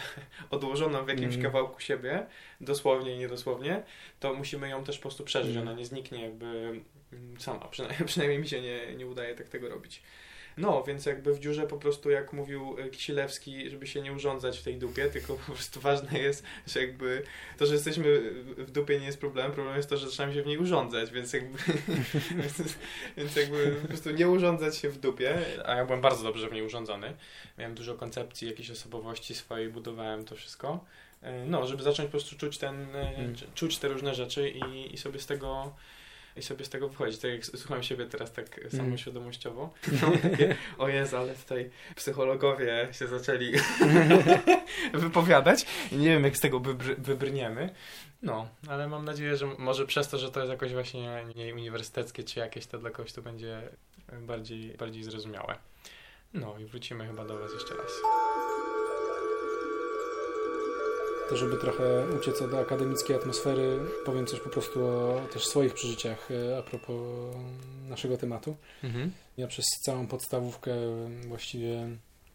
odłożoną 0.49 1.05
w 1.05 1.07
jakimś 1.07 1.33
mm. 1.33 1.45
kawałku 1.45 1.79
siebie, 1.79 2.25
dosłownie 2.61 3.15
i 3.15 3.17
niedosłownie, 3.17 3.83
to 4.19 4.33
musimy 4.33 4.69
ją 4.69 4.83
też 4.83 4.97
po 4.97 5.01
prostu 5.01 5.23
przeżyć, 5.23 5.55
mm. 5.55 5.67
ona 5.67 5.77
nie 5.77 5.85
zniknie 5.85 6.23
jakby 6.23 6.81
sama, 7.37 7.67
przynajmniej, 7.71 8.05
przynajmniej 8.05 8.39
mi 8.39 8.47
się 8.47 8.61
nie, 8.61 8.95
nie 8.95 9.07
udaje 9.07 9.35
tak 9.35 9.49
tego 9.49 9.69
robić. 9.69 10.01
No, 10.57 10.83
więc 10.83 11.05
jakby 11.05 11.33
w 11.33 11.39
dziurze 11.39 11.67
po 11.67 11.77
prostu, 11.77 12.09
jak 12.09 12.33
mówił 12.33 12.75
e, 12.79 12.89
Kisilewski, 12.89 13.69
żeby 13.69 13.87
się 13.87 14.01
nie 14.01 14.13
urządzać 14.13 14.59
w 14.59 14.63
tej 14.63 14.77
dupie, 14.77 15.09
tylko 15.09 15.33
po 15.47 15.51
prostu 15.51 15.79
ważne 15.79 16.19
jest, 16.19 16.43
że 16.67 16.81
jakby 16.81 17.23
to, 17.57 17.65
że 17.65 17.73
jesteśmy 17.73 18.21
w 18.57 18.71
dupie 18.71 18.99
nie 18.99 19.05
jest 19.05 19.19
problemem, 19.19 19.51
problem 19.51 19.77
jest 19.77 19.89
to, 19.89 19.97
że 19.97 20.09
zaczynamy 20.09 20.33
się 20.33 20.43
w 20.43 20.45
niej 20.45 20.57
urządzać, 20.57 21.11
więc 21.11 21.33
jakby 21.33 21.57
więc, 22.41 22.75
więc 23.17 23.35
jakby 23.35 23.75
po 23.81 23.87
prostu 23.87 24.11
nie 24.11 24.29
urządzać 24.29 24.77
się 24.77 24.89
w 24.89 24.99
dupie, 24.99 25.37
a 25.65 25.75
ja 25.75 25.85
byłem 25.85 26.01
bardzo 26.01 26.23
dobrze 26.23 26.49
w 26.49 26.53
niej 26.53 26.63
urządzony. 26.63 27.13
Miałem 27.57 27.75
dużo 27.75 27.95
koncepcji, 27.95 28.47
jakiejś 28.47 28.71
osobowości 28.71 29.35
swojej, 29.35 29.69
budowałem 29.69 30.25
to 30.25 30.35
wszystko. 30.35 30.85
E, 31.21 31.45
no, 31.45 31.67
żeby 31.67 31.83
zacząć 31.83 32.07
po 32.07 32.11
prostu 32.11 32.37
czuć 32.37 32.57
ten, 32.57 32.91
hmm. 32.91 33.35
czuć 33.55 33.77
te 33.77 33.87
różne 33.87 34.15
rzeczy 34.15 34.49
i, 34.49 34.93
i 34.93 34.97
sobie 34.97 35.19
z 35.19 35.25
tego 35.25 35.73
i 36.35 36.41
sobie 36.41 36.65
z 36.65 36.69
tego 36.69 36.89
wychodzić. 36.89 37.19
Tak 37.19 37.31
jak 37.31 37.45
słucham 37.45 37.83
siebie 37.83 38.05
teraz 38.05 38.33
tak 38.33 38.57
mm. 38.57 38.71
samoświadomościowo, 38.71 39.73
takie, 40.31 40.55
o 40.77 40.87
Jezu, 40.87 41.17
ale 41.17 41.35
tutaj 41.35 41.69
psychologowie 41.95 42.87
się 42.91 43.07
zaczęli 43.07 43.51
wypowiadać 44.93 45.65
nie 45.91 46.07
wiem, 46.07 46.23
jak 46.23 46.37
z 46.37 46.39
tego 46.39 46.59
wybr 46.59 46.95
wybrniemy. 46.97 47.69
No, 48.21 48.47
ale 48.67 48.87
mam 48.87 49.05
nadzieję, 49.05 49.37
że 49.37 49.45
może 49.57 49.85
przez 49.85 50.09
to, 50.09 50.17
że 50.17 50.31
to 50.31 50.39
jest 50.39 50.51
jakoś 50.51 50.73
właśnie 50.73 51.25
nie 51.35 51.53
uniwersyteckie 51.53 52.23
czy 52.23 52.39
jakieś, 52.39 52.65
to 52.65 52.77
dla 52.77 52.89
kogoś 52.89 53.13
to 53.13 53.21
będzie 53.21 53.61
bardziej, 54.21 54.77
bardziej 54.77 55.03
zrozumiałe. 55.03 55.55
No 56.33 56.59
i 56.59 56.65
wrócimy 56.65 57.07
chyba 57.07 57.25
do 57.25 57.39
Was 57.39 57.53
jeszcze 57.53 57.75
raz 57.75 57.91
żeby 61.37 61.57
trochę 61.57 62.05
uciec 62.19 62.41
od 62.41 62.53
akademickiej 62.53 63.15
atmosfery, 63.15 63.79
powiem 64.05 64.25
coś 64.25 64.39
po 64.39 64.49
prostu 64.49 64.85
o 64.85 65.21
też 65.33 65.47
swoich 65.47 65.73
przeżyciach 65.73 66.29
e, 66.31 66.57
a 66.57 66.61
propos 66.61 67.01
naszego 67.89 68.17
tematu. 68.17 68.55
Mhm. 68.83 69.11
Ja 69.37 69.47
przez 69.47 69.65
całą 69.85 70.07
podstawówkę 70.07 70.75
właściwie 71.27 71.89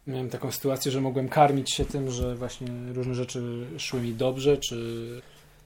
miałem 0.07 0.29
taką 0.29 0.51
sytuację, 0.51 0.91
że 0.91 1.01
mogłem 1.01 1.29
karmić 1.29 1.73
się 1.73 1.85
tym, 1.85 2.11
że 2.11 2.35
właśnie 2.35 2.67
różne 2.93 3.15
rzeczy 3.15 3.65
szły 3.77 4.01
mi 4.01 4.13
dobrze, 4.13 4.57
czy 4.57 4.77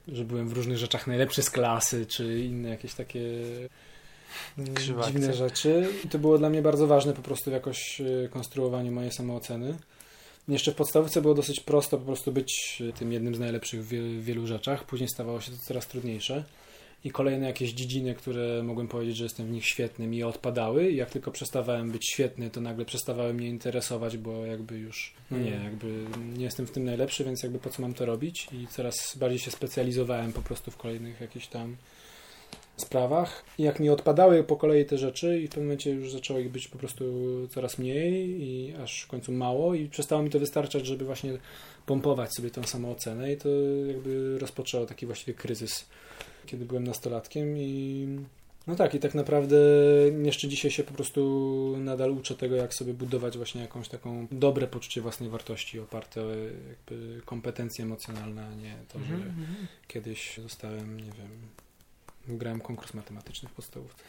że 0.08 0.26
byłem 0.26 0.50
w 0.50 0.54
różnych 0.54 0.78
rzeczach 0.78 1.08
najlepszy 1.08 1.44
z 1.44 1.50
klasy, 1.50 2.06
czy 2.06 2.40
inne 2.40 2.70
jakieś 2.70 2.94
takie 2.94 3.22
Krzywakce. 4.74 5.12
dziwne 5.12 5.34
rzeczy. 5.34 5.90
I 6.06 6.08
to 6.08 6.20
było 6.20 6.38
dla 6.38 6.50
mnie 6.50 6.62
bardzo 6.62 6.88
ważne 6.88 7.14
po 7.14 7.22
prostu 7.22 7.50
w 7.50 7.54
jakoś 7.54 8.02
e, 8.02 8.30
konstruowaniu 8.30 8.92
mojej 8.92 9.12
samooceny. 9.12 9.78
Jeszcze 10.48 10.72
w 10.72 10.76
podstawce 10.76 11.22
było 11.22 11.34
dosyć 11.34 11.60
prosto 11.60 11.98
po 11.98 12.06
prostu 12.06 12.32
być 12.32 12.82
tym 12.96 13.12
jednym 13.12 13.36
z 13.36 13.40
najlepszych 13.40 13.86
w 13.86 14.24
wielu 14.24 14.48
rzeczach. 14.48 14.86
Później 14.86 15.10
stawało 15.10 15.42
się 15.42 15.52
to 15.52 15.58
coraz 15.58 15.88
trudniejsze. 15.88 16.44
I 17.04 17.12
kolejne 17.12 17.48
jakieś 17.48 17.72
dziedziny, 17.72 18.16
które 18.16 18.64
mogłem 18.64 18.88
powiedzieć, 18.88 19.18
że 19.18 19.24
jestem 19.24 19.48
w 19.48 19.52
nich 19.52 19.66
świetny, 19.66 20.08
mi 20.08 20.24
odpadały. 20.24 20.92
I 20.92 20.96
jak 20.96 21.10
tylko 21.10 21.32
przestawałem 21.32 21.92
być 21.92 22.10
świetny, 22.10 22.50
to 22.50 22.62
nagle 22.62 22.86
przestawały 22.86 23.34
mnie 23.34 23.48
interesować, 23.48 24.18
bo 24.18 24.46
jakby 24.46 24.78
już 24.78 25.14
no 25.32 25.38
nie, 25.38 25.52
hmm. 25.52 25.66
jakby 25.66 26.06
nie 26.38 26.44
jestem 26.44 26.68
w 26.68 26.72
tym 26.72 26.84
najlepszy, 26.84 27.24
więc 27.24 27.44
jakby 27.44 27.60
po 27.60 27.70
co 27.70 27.82
mam 27.82 27.94
to 27.94 28.06
robić? 28.06 28.48
I 28.54 28.68
coraz 28.68 29.18
bardziej 29.18 29.40
się 29.40 29.52
specjalizowałem 29.52 30.34
po 30.34 30.42
prostu 30.42 30.72
w 30.72 30.78
kolejnych 30.78 31.22
jakichś 31.22 31.48
tam 31.48 31.76
sprawach. 32.82 33.44
I 33.58 33.64
jak 33.64 33.80
mi 33.80 33.90
odpadały 33.90 34.44
po 34.44 34.56
kolei 34.56 34.86
te 34.86 34.98
rzeczy 34.98 35.40
i 35.40 35.48
w 35.48 35.50
pewnym 35.50 35.66
momencie 35.66 35.92
już 35.92 36.12
zaczęło 36.12 36.40
ich 36.40 36.52
być 36.52 36.68
po 36.68 36.78
prostu 36.78 37.04
coraz 37.50 37.78
mniej 37.78 38.42
i 38.42 38.76
aż 38.84 39.02
w 39.02 39.08
końcu 39.08 39.32
mało 39.32 39.76
i 39.76 39.90
przestało 39.90 40.24
mi 40.24 40.30
to 40.30 40.40
wystarczać, 40.40 40.86
żeby 40.86 41.06
właśnie 41.06 41.38
pompować 41.86 42.36
sobie 42.36 42.50
tę 42.50 42.64
samoocenę 42.64 43.34
i 43.34 43.38
to 43.38 43.50
jakby 43.88 44.40
rozpoczęło 44.40 44.86
taki 44.86 45.06
właściwie 45.06 45.34
kryzys, 45.34 45.86
kiedy 46.46 46.66
byłem 46.66 46.84
nastolatkiem 46.84 47.58
i 47.58 48.08
no 48.68 48.76
tak, 48.76 48.96
i 48.96 49.00
tak 49.00 49.16
naprawdę 49.16 49.58
jeszcze 50.24 50.48
dzisiaj 50.48 50.72
się 50.72 50.84
po 50.84 50.94
prostu 50.94 51.76
nadal 51.78 52.12
uczę 52.12 52.36
tego, 52.36 52.56
jak 52.56 52.74
sobie 52.74 52.94
budować 52.94 53.38
właśnie 53.38 53.62
jakąś 53.62 53.90
taką 53.90 54.28
dobre 54.32 54.68
poczucie 54.68 55.02
własnej 55.02 55.30
wartości 55.30 55.80
oparte 55.80 56.24
o 56.24 56.30
jakby 56.70 57.22
kompetencje 57.26 57.86
emocjonalne, 57.86 58.48
a 58.48 58.56
nie 58.56 58.76
to, 58.94 59.00
że 59.00 59.14
mm 59.14 59.28
-hmm. 59.28 59.88
kiedyś 59.88 60.38
zostałem, 60.38 60.98
nie 60.98 61.12
wiem, 61.12 61.30
grałem 62.28 62.62
konkurs 62.62 62.94
matematyczny 62.94 63.50
w 63.50 63.54
podstawówce. 63.54 64.04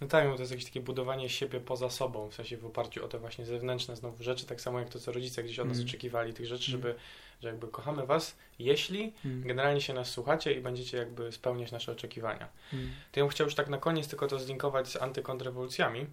No 0.00 0.06
tak, 0.06 0.28
no 0.28 0.34
to 0.34 0.40
jest 0.40 0.52
jakieś 0.52 0.64
takie 0.64 0.80
budowanie 0.80 1.28
siebie 1.28 1.60
poza 1.60 1.90
sobą, 1.90 2.30
w 2.30 2.34
sensie 2.34 2.56
w 2.56 2.66
oparciu 2.66 3.04
o 3.04 3.08
te 3.08 3.18
właśnie 3.18 3.46
zewnętrzne 3.46 3.96
znowu 3.96 4.24
rzeczy, 4.24 4.46
tak 4.46 4.60
samo 4.60 4.78
jak 4.78 4.88
to, 4.88 4.98
co 4.98 5.12
rodzice 5.12 5.42
gdzieś 5.42 5.58
od 5.58 5.68
nas 5.68 5.76
mm. 5.76 5.88
oczekiwali, 5.88 6.32
tych 6.32 6.46
rzeczy, 6.46 6.72
mm. 6.72 6.82
żeby, 6.82 6.98
że 7.42 7.48
jakby 7.48 7.68
kochamy 7.68 8.06
was, 8.06 8.36
jeśli 8.58 9.12
mm. 9.24 9.42
generalnie 9.42 9.80
się 9.80 9.94
nas 9.94 10.10
słuchacie 10.10 10.52
i 10.52 10.60
będziecie 10.60 10.96
jakby 10.96 11.32
spełniać 11.32 11.72
nasze 11.72 11.92
oczekiwania. 11.92 12.48
Mm. 12.72 12.90
To 13.12 13.20
ja 13.20 13.24
bym 13.24 13.30
chciał 13.30 13.44
już 13.44 13.54
tak 13.54 13.68
na 13.68 13.78
koniec 13.78 14.08
tylko 14.08 14.26
to 14.26 14.38
zlinkować 14.38 14.88
z 14.88 14.96
antykontrrewolucjami, 14.96 16.06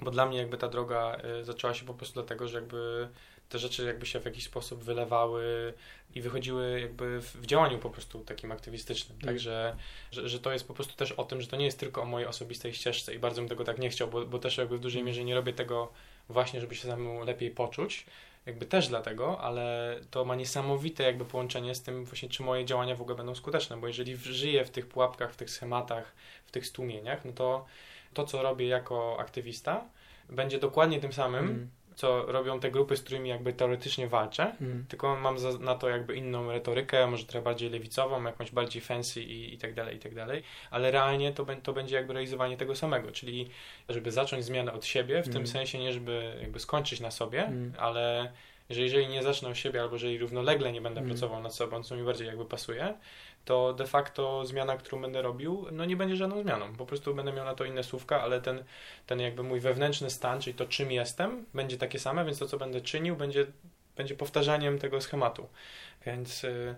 bo 0.00 0.10
dla 0.10 0.26
mnie 0.26 0.38
jakby 0.38 0.58
ta 0.58 0.68
droga 0.68 1.16
y, 1.40 1.44
zaczęła 1.44 1.74
się 1.74 1.84
po 1.84 1.94
prostu 1.94 2.14
dlatego, 2.14 2.48
że 2.48 2.58
jakby 2.58 3.08
te 3.48 3.58
rzeczy 3.58 3.84
jakby 3.84 4.06
się 4.06 4.20
w 4.20 4.24
jakiś 4.24 4.44
sposób 4.44 4.84
wylewały 4.84 5.74
i 6.14 6.20
wychodziły 6.20 6.80
jakby 6.80 7.20
w, 7.20 7.36
w 7.36 7.46
działaniu 7.46 7.78
po 7.78 7.90
prostu 7.90 8.24
takim 8.24 8.52
aktywistycznym. 8.52 9.18
Mm. 9.22 9.26
Także, 9.26 9.76
że, 10.12 10.28
że 10.28 10.40
to 10.40 10.52
jest 10.52 10.68
po 10.68 10.74
prostu 10.74 10.96
też 10.96 11.12
o 11.12 11.24
tym, 11.24 11.40
że 11.40 11.46
to 11.46 11.56
nie 11.56 11.64
jest 11.64 11.78
tylko 11.78 12.02
o 12.02 12.04
mojej 12.04 12.28
osobistej 12.28 12.74
ścieżce 12.74 13.14
i 13.14 13.18
bardzo 13.18 13.40
bym 13.42 13.48
tego 13.48 13.64
tak 13.64 13.78
nie 13.78 13.90
chciał, 13.90 14.08
bo, 14.08 14.26
bo 14.26 14.38
też 14.38 14.56
jakby 14.56 14.78
w 14.78 14.80
dużej 14.80 15.00
Mm. 15.00 15.06
mierze 15.06 15.24
nie 15.24 15.34
robię 15.34 15.52
tego 15.52 15.92
właśnie, 16.28 16.60
żeby 16.60 16.74
się 16.74 16.88
samemu 16.88 17.24
lepiej 17.24 17.50
poczuć, 17.50 18.06
jakby 18.46 18.66
też 18.66 18.88
dlatego, 18.88 19.40
ale 19.40 19.96
to 20.10 20.24
ma 20.24 20.34
niesamowite 20.34 21.02
jakby 21.02 21.24
połączenie 21.24 21.74
z 21.74 21.82
tym 21.82 22.04
właśnie, 22.04 22.28
czy 22.28 22.42
moje 22.42 22.64
działania 22.64 22.96
w 22.96 23.00
ogóle 23.00 23.16
będą 23.16 23.34
skuteczne, 23.34 23.76
bo 23.76 23.86
jeżeli 23.86 24.16
żyję 24.16 24.64
w 24.64 24.70
tych 24.70 24.86
pułapkach, 24.86 25.32
w 25.32 25.36
tych 25.36 25.50
schematach, 25.50 26.12
w 26.46 26.50
tych 26.50 26.66
stłumieniach, 26.66 27.24
no 27.24 27.32
to 27.32 27.66
to, 28.14 28.24
co 28.24 28.42
robię 28.42 28.66
jako 28.66 29.16
aktywista, 29.20 29.84
będzie 30.28 30.58
dokładnie 30.58 31.00
tym 31.00 31.12
samym, 31.12 31.44
Mm. 31.44 31.70
Co 31.94 32.22
robią 32.32 32.60
te 32.60 32.70
grupy, 32.70 32.96
z 32.96 33.02
którymi 33.02 33.28
jakby 33.28 33.52
teoretycznie 33.52 34.08
walczę, 34.08 34.52
Mm. 34.60 34.84
tylko 34.88 35.16
mam 35.16 35.38
za, 35.38 35.58
na 35.58 35.74
to 35.74 35.88
jakby 35.88 36.16
inną 36.16 36.50
retorykę, 36.52 37.06
może 37.06 37.24
trochę 37.24 37.44
bardziej 37.44 37.70
lewicową, 37.70 38.24
jakąś 38.24 38.50
bardziej 38.50 38.82
fancy 38.82 39.22
i, 39.22 39.54
i 39.54 39.58
tak 39.58 39.74
dalej, 39.74 39.96
i 39.96 39.98
tak 40.00 40.14
dalej, 40.14 40.42
ale 40.70 40.90
realnie 40.90 41.32
to, 41.32 41.46
to 41.62 41.72
będzie 41.72 41.96
jakby 41.96 42.12
realizowanie 42.12 42.56
tego 42.56 42.74
samego, 42.76 43.12
czyli 43.12 43.48
żeby 43.88 44.12
zacząć 44.12 44.44
zmianę 44.44 44.72
od 44.72 44.84
siebie, 44.86 45.20
w 45.22 45.24
tym 45.24 45.34
Mm. 45.36 45.46
sensie 45.46 45.78
nie 45.78 45.92
żeby 45.92 46.36
jakby 46.40 46.60
skończyć 46.60 47.00
na 47.00 47.10
sobie, 47.10 47.42
Mm. 47.44 47.72
ale 47.78 48.32
że 48.70 48.80
jeżeli 48.80 49.08
nie 49.08 49.22
zacznę 49.22 49.48
od 49.48 49.56
siebie, 49.58 49.80
albo 49.82 49.94
jeżeli 49.94 50.18
równolegle 50.18 50.72
nie 50.72 50.80
będę 50.80 51.00
Mm. 51.00 51.10
pracował 51.10 51.42
nad 51.42 51.54
sobą, 51.54 51.82
co 51.82 51.96
mi 51.96 52.02
bardziej 52.02 52.26
jakby 52.26 52.44
pasuje, 52.44 52.94
to 53.44 53.72
de 53.72 53.86
facto 53.86 54.46
zmiana, 54.46 54.76
którą 54.76 55.02
będę 55.02 55.22
robił, 55.22 55.66
no 55.72 55.84
nie 55.84 55.96
będzie 55.96 56.16
żadną 56.16 56.42
zmianą. 56.42 56.76
Po 56.76 56.86
prostu 56.86 57.14
będę 57.14 57.32
miał 57.32 57.44
na 57.44 57.54
to 57.54 57.64
inne 57.64 57.84
słówka, 57.84 58.22
ale 58.22 58.40
ten, 58.40 58.64
ten 59.06 59.20
jakby 59.20 59.42
mój 59.42 59.60
wewnętrzny 59.60 60.10
stan, 60.10 60.40
czyli 60.40 60.54
to 60.54 60.66
czym 60.66 60.92
jestem, 60.92 61.46
będzie 61.54 61.78
takie 61.78 61.98
same, 61.98 62.24
więc 62.24 62.38
to 62.38 62.46
co 62.46 62.58
będę 62.58 62.80
czynił, 62.80 63.16
będzie, 63.16 63.46
będzie 63.96 64.14
powtarzaniem 64.14 64.78
tego 64.78 65.00
schematu. 65.00 65.48
Więc 66.06 66.44
y, 66.44 66.74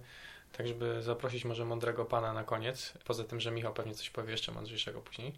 tak, 0.53 0.69
żeby 0.69 1.03
zaprosić 1.03 1.45
może 1.45 1.65
mądrego 1.65 2.05
pana 2.05 2.33
na 2.33 2.45
koniec, 2.45 2.93
poza 3.05 3.25
tym, 3.25 3.41
że 3.41 3.51
Michał 3.51 3.75
pewnie 3.75 3.95
coś 3.95 4.11
powie 4.11 4.31
jeszcze 4.31 4.53
mądrzejszego 4.53 5.01
później, 5.01 5.33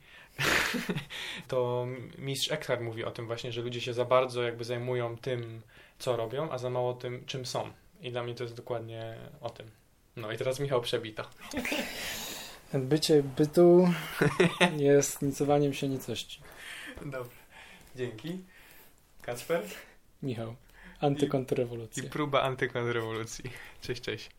to 1.49 1.87
mistrz 2.19 2.53
Eckhart 2.53 2.81
mówi 2.81 3.05
o 3.05 3.11
tym 3.11 3.27
właśnie, 3.27 3.53
że 3.53 3.63
ludzie 3.63 3.81
się 3.81 3.95
za 3.95 4.05
bardzo 4.05 4.43
jakby 4.43 4.65
zajmują 4.65 5.19
tym, 5.19 5.63
co 5.99 6.17
robią, 6.17 6.51
a 6.51 6.59
za 6.59 6.71
mało 6.71 6.95
tym, 6.95 7.25
czym 7.27 7.47
są. 7.47 7.73
I 8.01 8.11
dla 8.11 8.23
mnie 8.23 8.35
to 8.35 8.45
jest 8.45 8.57
dokładnie 8.57 9.17
o 9.41 9.51
tym. 9.51 9.71
No 10.21 10.33
i 10.33 10.39
teraz 10.39 10.61
Michał 10.61 10.81
przebito. 10.81 11.25
Bycie 12.75 13.23
bytu 13.23 13.89
jest 14.77 15.23
nicowaniem 15.23 15.75
się 15.75 15.89
nicości. 15.89 16.41
Dobra. 17.05 17.37
Dzięki. 17.97 18.39
Kacper? 19.23 19.63
Michał, 20.23 20.55
antykontrrewolucja. 21.01 22.05
I 22.05 22.09
próba 22.09 22.43
antykontrrewolucji. 22.43 23.45
Cześć, 23.81 24.03
cześć. 24.03 24.31